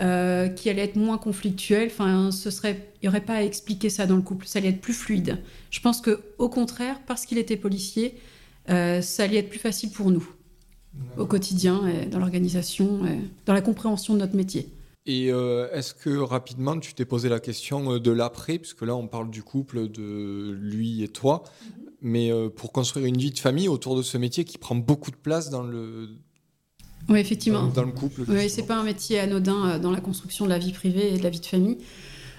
euh, 0.00 0.48
qui 0.48 0.68
allait 0.70 0.82
être 0.82 0.96
moins 0.96 1.18
conflictuel. 1.18 1.86
Enfin, 1.86 2.32
ce 2.32 2.50
serait, 2.50 2.84
il 3.00 3.04
n'y 3.04 3.08
aurait 3.08 3.20
pas 3.20 3.34
à 3.34 3.42
expliquer 3.42 3.90
ça 3.90 4.06
dans 4.06 4.16
le 4.16 4.22
couple. 4.22 4.44
Ça 4.44 4.58
allait 4.58 4.70
être 4.70 4.80
plus 4.80 4.92
fluide. 4.92 5.38
Je 5.70 5.78
pense 5.78 6.00
que, 6.00 6.20
au 6.38 6.48
contraire, 6.48 6.98
parce 7.06 7.26
qu'il 7.26 7.38
était 7.38 7.56
policier, 7.56 8.16
euh, 8.70 9.00
ça 9.02 9.22
allait 9.22 9.36
être 9.36 9.50
plus 9.50 9.60
facile 9.60 9.90
pour 9.90 10.10
nous 10.10 10.28
au 11.16 11.26
quotidien, 11.26 11.82
dans 12.10 12.20
l'organisation, 12.20 13.00
dans 13.46 13.52
la 13.52 13.60
compréhension 13.60 14.14
de 14.14 14.20
notre 14.20 14.36
métier. 14.36 14.68
Et 15.06 15.30
euh, 15.30 15.70
est-ce 15.72 15.92
que 15.92 16.16
rapidement 16.16 16.78
tu 16.78 16.94
t'es 16.94 17.04
posé 17.04 17.28
la 17.28 17.40
question 17.40 17.98
de 17.98 18.10
l'après, 18.10 18.58
puisque 18.58 18.82
là 18.82 18.96
on 18.96 19.06
parle 19.06 19.30
du 19.30 19.42
couple 19.42 19.88
de 19.88 20.56
lui 20.58 21.02
et 21.02 21.08
toi, 21.08 21.42
mm-hmm. 21.44 21.82
mais 22.00 22.30
pour 22.56 22.72
construire 22.72 23.06
une 23.06 23.18
vie 23.18 23.30
de 23.30 23.38
famille 23.38 23.68
autour 23.68 23.96
de 23.96 24.02
ce 24.02 24.16
métier 24.16 24.44
qui 24.44 24.56
prend 24.56 24.74
beaucoup 24.74 25.10
de 25.10 25.16
place 25.16 25.50
dans 25.50 25.62
le, 25.62 26.08
oui, 27.08 27.18
effectivement. 27.18 27.66
Dans, 27.66 27.82
le 27.82 27.92
couple. 27.92 28.22
Oui, 28.28 28.48
c'est 28.48 28.66
pas 28.66 28.76
un 28.76 28.82
métier 28.82 29.20
anodin 29.20 29.68
euh, 29.68 29.78
dans 29.78 29.90
la 29.90 30.00
construction 30.00 30.44
de 30.44 30.50
la 30.50 30.58
vie 30.58 30.72
privée 30.72 31.14
et 31.14 31.18
de 31.18 31.22
la 31.22 31.30
vie 31.30 31.40
de 31.40 31.46
famille. 31.46 31.78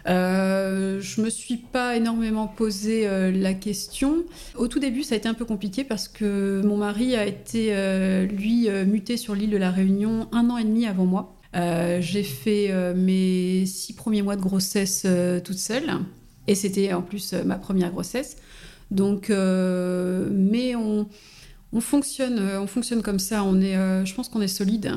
Euh, 0.07 1.01
je 1.01 1.22
me 1.22 1.29
suis 1.29 1.57
pas 1.57 1.95
énormément 1.95 2.48
posé 2.48 3.07
euh, 3.07 3.31
la 3.31 3.53
question. 3.53 4.24
Au 4.55 4.67
tout 4.67 4.79
début, 4.79 5.03
ça 5.03 5.15
a 5.15 5.17
été 5.17 5.27
un 5.27 5.34
peu 5.34 5.45
compliqué 5.45 5.84
parce 5.84 6.07
que 6.07 6.62
mon 6.63 6.77
mari 6.77 7.15
a 7.15 7.25
été, 7.25 7.69
euh, 7.72 8.25
lui, 8.25 8.69
muté 8.86 9.17
sur 9.17 9.36
l'île 9.36 9.50
de 9.51 9.57
la 9.57 9.72
Réunion 9.72 10.27
un 10.31 10.50
an 10.50 10.57
et 10.57 10.63
demi 10.63 10.86
avant 10.86 11.05
moi. 11.05 11.36
J'ai 11.55 12.24
fait 12.24 12.93
mes 12.95 13.65
six 13.65 13.93
premiers 13.93 14.21
mois 14.21 14.35
de 14.35 14.41
grossesse 14.41 15.07
toute 15.43 15.57
seule. 15.57 15.91
Et 16.47 16.55
c'était 16.55 16.93
en 16.93 17.01
plus 17.01 17.33
ma 17.33 17.55
première 17.55 17.91
grossesse. 17.91 18.38
Donc, 18.91 19.29
mais 19.29 20.75
on 20.75 21.07
on 21.75 21.81
fonctionne, 21.81 22.39
euh, 22.39 22.62
on 22.62 22.67
fonctionne 22.67 23.01
comme 23.01 23.19
ça. 23.19 23.43
On 23.43 23.59
est, 23.59 23.75
euh, 23.75 24.05
je 24.05 24.15
pense 24.15 24.29
qu'on 24.29 24.41
est 24.41 24.47
solide. 24.47 24.93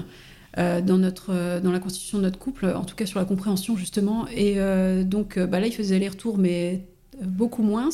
Euh, 0.56 0.80
dans, 0.80 0.96
notre, 0.96 1.60
dans 1.60 1.70
la 1.70 1.78
constitution 1.78 2.18
de 2.18 2.24
notre 2.24 2.38
couple, 2.38 2.66
en 2.66 2.82
tout 2.82 2.96
cas 2.96 3.06
sur 3.06 3.20
la 3.20 3.26
compréhension 3.26 3.76
justement. 3.76 4.26
Et 4.28 4.56
donc 5.04 5.38
bah 5.38 5.60
là, 5.60 5.66
il 5.66 5.72
faisait 5.72 5.98
les 6.00 6.08
retours, 6.08 6.38
mais 6.38 6.86
beaucoup 7.22 7.62
moins. 7.62 7.90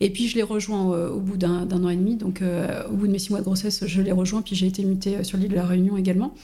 Et 0.00 0.10
puis 0.10 0.28
je 0.28 0.34
l'ai 0.34 0.42
rejoint 0.42 1.08
au, 1.08 1.20
bout 1.20 1.38
d'un 1.38 1.70
an 1.70 1.88
et 1.88 1.96
demi, 1.96 2.16
donc 2.16 2.42
au 2.90 2.96
bout 2.96 3.06
de 3.06 3.12
mes 3.12 3.20
six 3.20 3.30
mois 3.30 3.38
de 3.38 3.44
grossesse, 3.44 3.86
je 3.86 4.02
l'ai 4.02 4.12
rejoint, 4.12 4.42
puis 4.42 4.56
j'ai 4.56 4.66
été 4.66 4.84
mutée 4.84 5.24
sur 5.24 5.38
l'île 5.38 5.48
de 5.48 5.54
la 5.54 5.64
Réunion 5.64 5.96
également. 5.96 6.34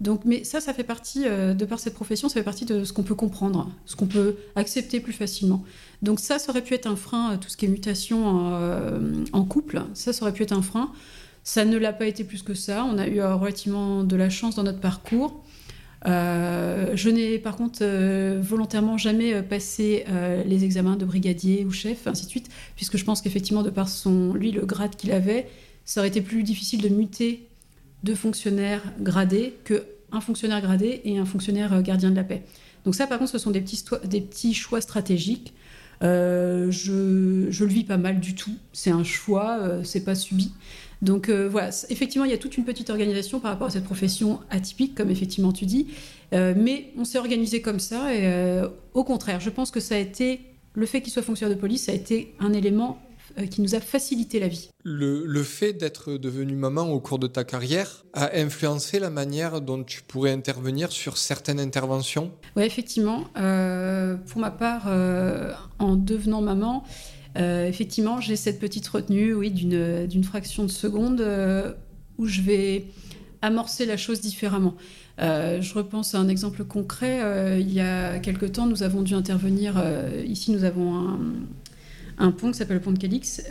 Donc, 0.00 0.24
mais 0.24 0.44
ça, 0.44 0.60
ça 0.60 0.74
fait 0.74 0.84
partie, 0.84 1.24
de 1.24 1.64
par 1.64 1.78
cette 1.78 1.94
profession, 1.94 2.28
ça 2.28 2.34
fait 2.34 2.42
partie 2.42 2.66
de 2.66 2.84
ce 2.84 2.92
qu'on 2.92 3.02
peut 3.02 3.14
comprendre, 3.14 3.70
ce 3.86 3.96
qu'on 3.96 4.06
peut 4.06 4.36
accepter 4.54 5.00
plus 5.00 5.14
facilement. 5.14 5.64
Donc 6.02 6.20
ça, 6.20 6.38
ça 6.38 6.50
aurait 6.50 6.60
pu 6.60 6.74
être 6.74 6.86
un 6.86 6.96
frein, 6.96 7.38
tout 7.38 7.48
ce 7.48 7.56
qui 7.56 7.64
est 7.64 7.68
mutation 7.68 8.26
en 9.32 9.44
couple, 9.44 9.82
ça, 9.94 10.12
ça 10.12 10.22
aurait 10.22 10.34
pu 10.34 10.42
être 10.42 10.52
un 10.52 10.60
frein. 10.60 10.92
Ça 11.46 11.64
ne 11.64 11.78
l'a 11.78 11.92
pas 11.92 12.06
été 12.06 12.24
plus 12.24 12.42
que 12.42 12.54
ça. 12.54 12.84
On 12.84 12.98
a 12.98 13.06
eu 13.06 13.20
euh, 13.20 13.36
relativement 13.36 14.02
de 14.02 14.16
la 14.16 14.28
chance 14.28 14.56
dans 14.56 14.64
notre 14.64 14.80
parcours. 14.80 15.44
Euh, 16.04 16.90
je 16.96 17.08
n'ai 17.08 17.38
par 17.38 17.54
contre 17.54 17.78
euh, 17.82 18.40
volontairement 18.42 18.98
jamais 18.98 19.42
passé 19.42 20.04
les 20.44 20.64
examens 20.64 20.96
de 20.96 21.04
brigadier 21.04 21.64
ou 21.64 21.70
chef, 21.70 22.08
ainsi 22.08 22.24
de 22.24 22.30
suite, 22.30 22.48
puisque 22.74 22.96
je 22.96 23.04
pense 23.04 23.22
qu'effectivement, 23.22 23.62
de 23.62 23.70
par 23.70 23.88
son, 23.88 24.34
lui, 24.34 24.50
le 24.50 24.66
grade 24.66 24.96
qu'il 24.96 25.12
avait, 25.12 25.48
ça 25.84 26.00
aurait 26.00 26.08
été 26.08 26.20
plus 26.20 26.42
difficile 26.42 26.82
de 26.82 26.88
muter 26.88 27.46
deux 28.02 28.14
fonctionnaires 28.14 28.82
gradés 29.00 29.54
qu'un 29.64 30.20
fonctionnaire 30.20 30.60
gradé 30.60 31.00
et 31.04 31.18
un 31.18 31.24
fonctionnaire 31.24 31.82
gardien 31.82 32.10
de 32.10 32.16
la 32.16 32.24
paix. 32.24 32.42
Donc 32.84 32.94
ça, 32.94 33.06
par 33.06 33.18
contre, 33.18 33.32
ce 33.32 33.38
sont 33.38 33.50
des 33.50 33.60
petits, 33.60 34.54
choix 34.54 34.80
stratégiques. 34.80 35.54
je, 36.00 37.46
je 37.50 37.64
le 37.64 37.70
vis 37.70 37.84
pas 37.84 37.96
mal 37.96 38.20
du 38.20 38.34
tout. 38.34 38.54
C'est 38.72 38.90
un 38.90 39.02
choix, 39.02 39.80
c'est 39.82 40.04
pas 40.04 40.14
subi. 40.14 40.52
Donc 41.02 41.28
euh, 41.28 41.48
voilà, 41.48 41.70
effectivement, 41.90 42.24
il 42.24 42.30
y 42.30 42.34
a 42.34 42.38
toute 42.38 42.56
une 42.56 42.64
petite 42.64 42.90
organisation 42.90 43.38
par 43.38 43.52
rapport 43.52 43.68
à 43.68 43.70
cette 43.70 43.84
profession 43.84 44.40
atypique, 44.50 44.94
comme 44.94 45.10
effectivement 45.10 45.52
tu 45.52 45.66
dis. 45.66 45.88
Euh, 46.32 46.54
mais 46.56 46.92
on 46.96 47.04
s'est 47.04 47.18
organisé 47.18 47.60
comme 47.60 47.80
ça. 47.80 48.14
Et 48.14 48.26
euh, 48.26 48.68
au 48.94 49.04
contraire, 49.04 49.40
je 49.40 49.50
pense 49.50 49.70
que 49.70 49.80
ça 49.80 49.94
a 49.94 49.98
été, 49.98 50.40
le 50.74 50.86
fait 50.86 51.00
qu'il 51.02 51.12
soit 51.12 51.22
fonctionnaire 51.22 51.54
de 51.54 51.60
police, 51.60 51.84
ça 51.84 51.92
a 51.92 51.94
été 51.94 52.34
un 52.40 52.52
élément 52.52 52.98
qui 53.50 53.60
nous 53.60 53.74
a 53.74 53.80
facilité 53.80 54.40
la 54.40 54.48
vie. 54.48 54.70
Le, 54.82 55.42
fait 55.42 55.72
d'être 55.72 56.16
devenue 56.16 56.56
maman 56.56 56.90
au 56.90 57.00
cours 57.00 57.18
de 57.18 57.26
ta 57.26 57.44
carrière 57.44 58.04
a 58.14 58.36
influencé 58.36 58.98
la 58.98 59.10
manière 59.10 59.60
dont 59.60 59.82
tu 59.84 60.02
pourrais 60.02 60.32
intervenir 60.32 60.92
sur 60.92 61.18
certaines 61.18 61.60
interventions? 61.60 62.32
Oui, 62.56 62.64
effectivement. 62.64 63.24
pour 63.34 64.40
ma 64.40 64.50
part, 64.50 64.88
en 65.78 65.96
devenant 65.96 66.40
maman, 66.40 66.84
euh, 67.36 67.68
effectivement, 67.68 68.20
j'ai 68.20 68.36
cette 68.36 68.58
petite 68.58 68.86
retenue, 68.88 69.34
oui, 69.34 69.50
d'une 69.50 70.24
fraction 70.24 70.64
de 70.64 70.70
seconde 70.70 71.20
euh, 71.20 71.72
où 72.18 72.26
je 72.26 72.40
vais 72.40 72.86
amorcer 73.42 73.84
la 73.86 73.96
chose 73.96 74.20
différemment. 74.20 74.74
Euh, 75.20 75.60
je 75.60 75.74
repense 75.74 76.14
à 76.14 76.18
un 76.18 76.28
exemple 76.28 76.64
concret. 76.64 77.20
il 77.60 77.72
y 77.72 77.80
a 77.80 78.18
quelque 78.18 78.46
temps, 78.46 78.66
nous 78.66 78.82
avons 78.82 79.02
dû 79.02 79.14
intervenir. 79.14 79.82
ici, 80.26 80.50
nous 80.50 80.64
avons 80.64 80.94
un, 80.94 81.18
pont 82.16 82.50
qui 82.50 82.58
s'appelle 82.58 82.76
le 82.76 82.82
pont 82.82 82.92
de 82.92 82.98
Calix. 82.98 83.42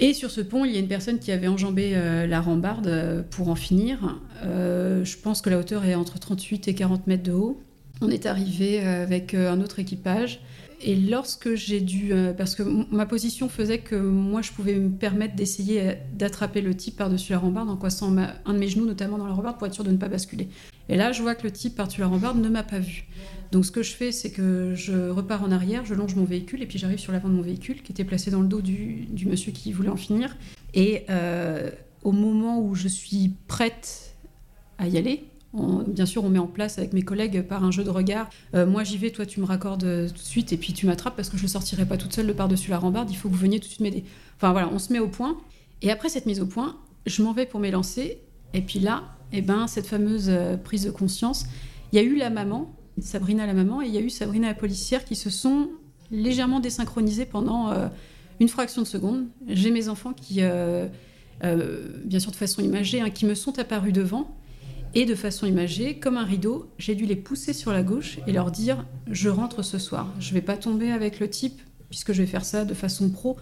et 0.00 0.14
sur 0.14 0.30
ce 0.30 0.40
pont, 0.40 0.64
il 0.64 0.72
y 0.72 0.76
a 0.76 0.80
une 0.80 0.88
personne 0.88 1.18
qui 1.18 1.32
avait 1.32 1.48
enjambé 1.48 1.94
la 2.28 2.40
rambarde 2.40 3.24
pour 3.30 3.48
en 3.48 3.54
finir. 3.54 4.20
je 4.42 5.16
pense 5.22 5.42
que 5.42 5.50
la 5.50 5.58
hauteur 5.58 5.84
est 5.84 5.94
entre 5.94 6.18
38 6.18 6.68
et 6.68 6.74
40 6.74 7.06
mètres 7.06 7.24
de 7.24 7.32
haut. 7.32 7.60
On 8.00 8.10
est 8.10 8.26
arrivé 8.26 8.80
avec 8.80 9.34
un 9.34 9.60
autre 9.60 9.78
équipage. 9.78 10.40
Et 10.80 10.94
lorsque 10.94 11.56
j'ai 11.56 11.80
dû, 11.80 12.12
euh, 12.12 12.32
parce 12.32 12.54
que 12.54 12.62
ma 12.94 13.04
position 13.04 13.48
faisait 13.48 13.78
que 13.78 13.96
moi 13.96 14.42
je 14.42 14.52
pouvais 14.52 14.74
me 14.74 14.90
permettre 14.90 15.34
d'essayer 15.34 15.94
d'attraper 16.14 16.60
le 16.60 16.74
type 16.74 16.96
par-dessus 16.96 17.32
la 17.32 17.38
rambarde 17.38 17.68
en 17.68 17.76
coincant 17.76 18.14
un 18.16 18.54
de 18.54 18.58
mes 18.58 18.68
genoux 18.68 18.86
notamment 18.86 19.18
dans 19.18 19.26
la 19.26 19.32
rambarde 19.32 19.58
pour 19.58 19.66
être 19.66 19.74
sûr 19.74 19.82
de 19.82 19.90
ne 19.90 19.96
pas 19.96 20.08
basculer. 20.08 20.48
Et 20.88 20.96
là, 20.96 21.10
je 21.10 21.20
vois 21.20 21.34
que 21.34 21.42
le 21.42 21.50
type 21.50 21.74
par-dessus 21.74 22.00
la 22.00 22.06
rambarde 22.06 22.40
ne 22.40 22.48
m'a 22.48 22.62
pas 22.62 22.78
vu. 22.78 23.06
Donc 23.52 23.64
ce 23.64 23.70
que 23.70 23.82
je 23.82 23.92
fais, 23.92 24.12
c'est 24.12 24.30
que 24.30 24.74
je 24.74 25.08
repars 25.08 25.42
en 25.42 25.50
arrière, 25.50 25.84
je 25.84 25.94
longe 25.94 26.14
mon 26.14 26.24
véhicule 26.24 26.62
et 26.62 26.66
puis 26.66 26.78
j'arrive 26.78 26.98
sur 26.98 27.12
l'avant 27.12 27.28
de 27.28 27.34
mon 27.34 27.42
véhicule 27.42 27.82
qui 27.82 27.92
était 27.92 28.04
placé 28.04 28.30
dans 28.30 28.40
le 28.40 28.48
dos 28.48 28.60
du, 28.60 29.08
monsieur 29.26 29.52
qui 29.52 29.72
voulait 29.72 29.88
en 29.88 29.96
finir. 29.96 30.36
Et 30.74 31.04
euh, 31.08 31.70
au 32.04 32.12
moment 32.12 32.60
où 32.60 32.74
je 32.74 32.88
suis 32.88 33.32
prête 33.46 34.14
à 34.76 34.86
y 34.86 34.98
aller, 34.98 35.24
bien 35.86 36.06
sûr, 36.06 36.24
on 36.24 36.28
met 36.28 36.38
en 36.38 36.46
place 36.46 36.78
avec 36.78 36.92
mes 36.92 37.02
collègues 37.02 37.42
par 37.42 37.64
un 37.64 37.70
jeu 37.70 37.84
de 37.84 37.90
regard. 37.90 38.28
Euh, 38.54 38.66
moi, 38.66 38.84
j'y 38.84 38.98
vais, 38.98 39.10
toi, 39.10 39.26
tu 39.26 39.40
me 39.40 39.46
raccordes 39.46 40.08
tout 40.08 40.12
de 40.12 40.18
suite, 40.18 40.52
et 40.52 40.56
puis 40.56 40.72
tu 40.72 40.86
m'attrapes 40.86 41.16
parce 41.16 41.30
que 41.30 41.36
je 41.36 41.42
ne 41.44 41.48
sortirai 41.48 41.86
pas 41.86 41.96
toute 41.96 42.12
seule 42.12 42.26
le 42.26 42.34
par-dessus 42.34 42.70
la 42.70 42.78
rambarde. 42.78 43.10
Il 43.10 43.16
faut 43.16 43.28
que 43.28 43.34
vous 43.34 43.40
veniez 43.40 43.58
tout 43.58 43.66
de 43.66 43.70
suite 43.70 43.80
m'aider. 43.80 44.04
Enfin 44.36 44.52
voilà, 44.52 44.68
on 44.72 44.78
se 44.78 44.92
met 44.92 44.98
au 44.98 45.08
point. 45.08 45.38
Et 45.82 45.90
après 45.90 46.08
cette 46.08 46.26
mise 46.26 46.40
au 46.40 46.46
point, 46.46 46.76
je 47.06 47.22
m'en 47.22 47.32
vais 47.32 47.46
pour 47.46 47.60
m'élancer. 47.60 48.18
Et 48.54 48.60
puis 48.60 48.78
là, 48.78 49.04
eh 49.32 49.42
ben, 49.42 49.66
cette 49.66 49.86
fameuse 49.86 50.28
euh, 50.28 50.56
prise 50.56 50.84
de 50.84 50.90
conscience, 50.90 51.46
il 51.92 51.96
y 51.96 51.98
a 51.98 52.02
eu 52.02 52.16
la 52.16 52.30
maman 52.30 52.74
Sabrina 53.02 53.46
la 53.46 53.54
maman 53.54 53.82
et 53.82 53.86
il 53.86 53.94
y 53.94 53.98
a 53.98 54.00
eu 54.00 54.10
Sabrina 54.10 54.48
la 54.48 54.54
policière 54.54 55.04
qui 55.04 55.16
se 55.16 55.30
sont 55.30 55.68
légèrement 56.10 56.60
désynchronisés 56.60 57.26
pendant 57.26 57.70
euh, 57.70 57.88
une 58.40 58.48
fraction 58.48 58.82
de 58.82 58.86
seconde. 58.86 59.26
J'ai 59.46 59.70
mes 59.70 59.88
enfants 59.88 60.12
qui, 60.12 60.42
euh, 60.42 60.86
euh, 61.44 61.88
bien 62.04 62.18
sûr 62.18 62.30
de 62.30 62.36
façon 62.36 62.62
imagée, 62.62 63.00
hein, 63.00 63.10
qui 63.10 63.26
me 63.26 63.34
sont 63.34 63.58
apparus 63.58 63.92
devant. 63.92 64.34
Et 64.94 65.04
de 65.04 65.14
façon 65.14 65.46
imagée, 65.46 65.98
comme 65.98 66.16
un 66.16 66.24
rideau, 66.24 66.70
j'ai 66.78 66.94
dû 66.94 67.04
les 67.04 67.16
pousser 67.16 67.52
sur 67.52 67.72
la 67.72 67.82
gauche 67.82 68.18
et 68.26 68.32
leur 68.32 68.50
dire 68.50 68.86
Je 69.06 69.28
rentre 69.28 69.62
ce 69.62 69.78
soir. 69.78 70.10
Je 70.18 70.30
ne 70.30 70.34
vais 70.34 70.40
pas 70.40 70.56
tomber 70.56 70.90
avec 70.90 71.20
le 71.20 71.28
type, 71.28 71.60
puisque 71.90 72.12
je 72.12 72.22
vais 72.22 72.26
faire 72.26 72.44
ça 72.44 72.64
de 72.64 72.72
façon 72.72 73.10
pro, 73.10 73.36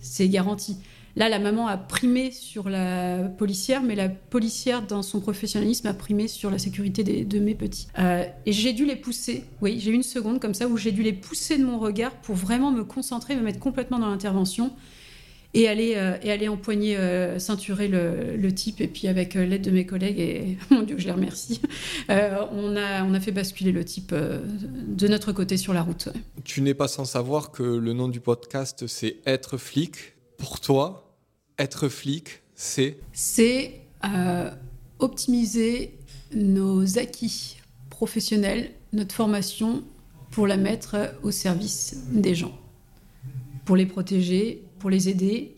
c'est 0.00 0.28
garanti. 0.28 0.76
Là, 1.18 1.28
la 1.28 1.40
maman 1.40 1.66
a 1.66 1.76
primé 1.76 2.30
sur 2.30 2.70
la 2.70 3.24
policière, 3.24 3.82
mais 3.82 3.96
la 3.96 4.08
policière, 4.08 4.86
dans 4.86 5.02
son 5.02 5.18
professionnalisme, 5.18 5.88
a 5.88 5.92
primé 5.92 6.28
sur 6.28 6.48
la 6.48 6.60
sécurité 6.60 7.02
de 7.02 7.38
mes 7.40 7.56
petits. 7.56 7.88
Euh, 7.98 8.24
et 8.46 8.52
j'ai 8.52 8.72
dû 8.72 8.86
les 8.86 8.94
pousser. 8.94 9.42
Oui, 9.60 9.80
j'ai 9.80 9.90
une 9.90 10.04
seconde 10.04 10.38
comme 10.38 10.54
ça 10.54 10.68
où 10.68 10.76
j'ai 10.76 10.92
dû 10.92 11.02
les 11.02 11.12
pousser 11.12 11.58
de 11.58 11.64
mon 11.64 11.80
regard 11.80 12.12
pour 12.12 12.36
vraiment 12.36 12.70
me 12.70 12.84
concentrer, 12.84 13.34
me 13.34 13.40
mettre 13.40 13.58
complètement 13.58 13.98
dans 13.98 14.08
l'intervention 14.08 14.70
et 15.54 15.66
aller, 15.66 15.94
euh, 15.96 16.16
et 16.22 16.30
aller 16.30 16.46
empoigner, 16.46 16.96
euh, 16.96 17.40
ceinturer 17.40 17.88
le, 17.88 18.54
type. 18.54 18.80
Et 18.80 18.86
puis 18.86 19.08
avec 19.08 19.34
l'aide 19.34 19.62
de 19.62 19.72
mes 19.72 19.86
collègues, 19.86 20.20
et 20.20 20.56
mon 20.70 20.82
Dieu, 20.82 20.98
je 20.98 21.06
les 21.06 21.12
remercie, 21.12 21.60
on, 22.08 22.76
a, 22.76 23.02
on 23.02 23.12
a 23.12 23.18
fait 23.18 23.32
basculer 23.32 23.72
le 23.72 23.84
type 23.84 24.14
de 24.14 25.08
notre 25.08 25.32
côté 25.32 25.56
sur 25.56 25.72
la 25.74 25.82
route. 25.82 26.10
Tu 26.44 26.62
n'es 26.62 26.74
pas 26.74 26.86
sans 26.86 27.06
savoir 27.06 27.50
que 27.50 27.64
le 27.64 27.92
nom 27.92 28.06
du 28.06 28.20
podcast, 28.20 28.86
c'est 28.86 29.16
Être 29.26 29.56
flic. 29.56 30.14
Pour 30.36 30.60
toi, 30.60 31.07
être 31.58 31.88
flic, 31.88 32.42
c'est 32.54 32.98
C'est 33.12 33.80
euh, 34.04 34.50
optimiser 34.98 35.94
nos 36.34 36.98
acquis 36.98 37.56
professionnels, 37.90 38.72
notre 38.92 39.14
formation, 39.14 39.82
pour 40.30 40.46
la 40.46 40.56
mettre 40.56 41.14
au 41.22 41.30
service 41.30 42.04
des 42.12 42.34
gens, 42.34 42.56
pour 43.64 43.76
les 43.76 43.86
protéger, 43.86 44.62
pour 44.78 44.90
les 44.90 45.08
aider. 45.08 45.56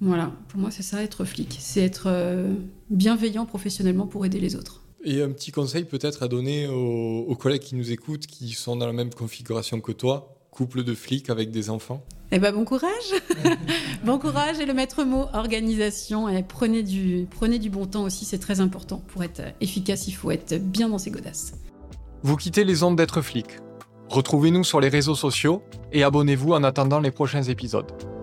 Voilà, 0.00 0.32
pour 0.48 0.60
moi 0.60 0.70
c'est 0.70 0.82
ça 0.82 1.02
être 1.02 1.24
flic, 1.24 1.56
c'est 1.58 1.82
être 1.82 2.06
euh, 2.06 2.54
bienveillant 2.90 3.46
professionnellement 3.46 4.06
pour 4.06 4.24
aider 4.26 4.38
les 4.38 4.54
autres. 4.54 4.82
Et 5.04 5.22
un 5.22 5.30
petit 5.30 5.52
conseil 5.52 5.84
peut-être 5.84 6.22
à 6.22 6.28
donner 6.28 6.66
aux, 6.66 7.36
collègues 7.36 7.62
qui 7.62 7.76
nous 7.76 7.92
écoutent, 7.92 8.26
qui 8.26 8.50
sont 8.50 8.76
dans 8.76 8.86
la 8.86 8.92
même 8.92 9.14
configuration 9.14 9.80
que 9.80 9.92
toi, 9.92 10.35
couple 10.56 10.84
de 10.84 10.94
flics 10.94 11.28
avec 11.28 11.50
des 11.50 11.68
enfants 11.68 12.02
Eh 12.32 12.38
ben 12.38 12.52
bon 12.52 12.64
courage 12.64 12.90
Bon 14.04 14.18
courage 14.18 14.58
et 14.58 14.64
le 14.64 14.72
maître 14.72 15.04
mot, 15.04 15.26
organisation. 15.34 16.28
Et 16.30 16.42
prenez, 16.42 16.82
du, 16.82 17.26
prenez 17.30 17.58
du 17.58 17.68
bon 17.68 17.84
temps 17.86 18.04
aussi, 18.04 18.24
c'est 18.24 18.38
très 18.38 18.60
important. 18.60 19.02
Pour 19.08 19.22
être 19.22 19.42
efficace, 19.60 20.08
il 20.08 20.12
faut 20.12 20.30
être 20.30 20.54
bien 20.54 20.88
dans 20.88 20.98
ses 20.98 21.10
godasses. 21.10 21.52
Vous 22.22 22.36
quittez 22.36 22.64
les 22.64 22.82
ondes 22.82 22.96
d'être 22.96 23.20
flic. 23.20 23.58
Retrouvez-nous 24.08 24.64
sur 24.64 24.80
les 24.80 24.88
réseaux 24.88 25.14
sociaux 25.14 25.62
et 25.92 26.02
abonnez-vous 26.02 26.52
en 26.52 26.64
attendant 26.64 27.00
les 27.00 27.10
prochains 27.10 27.42
épisodes. 27.42 28.15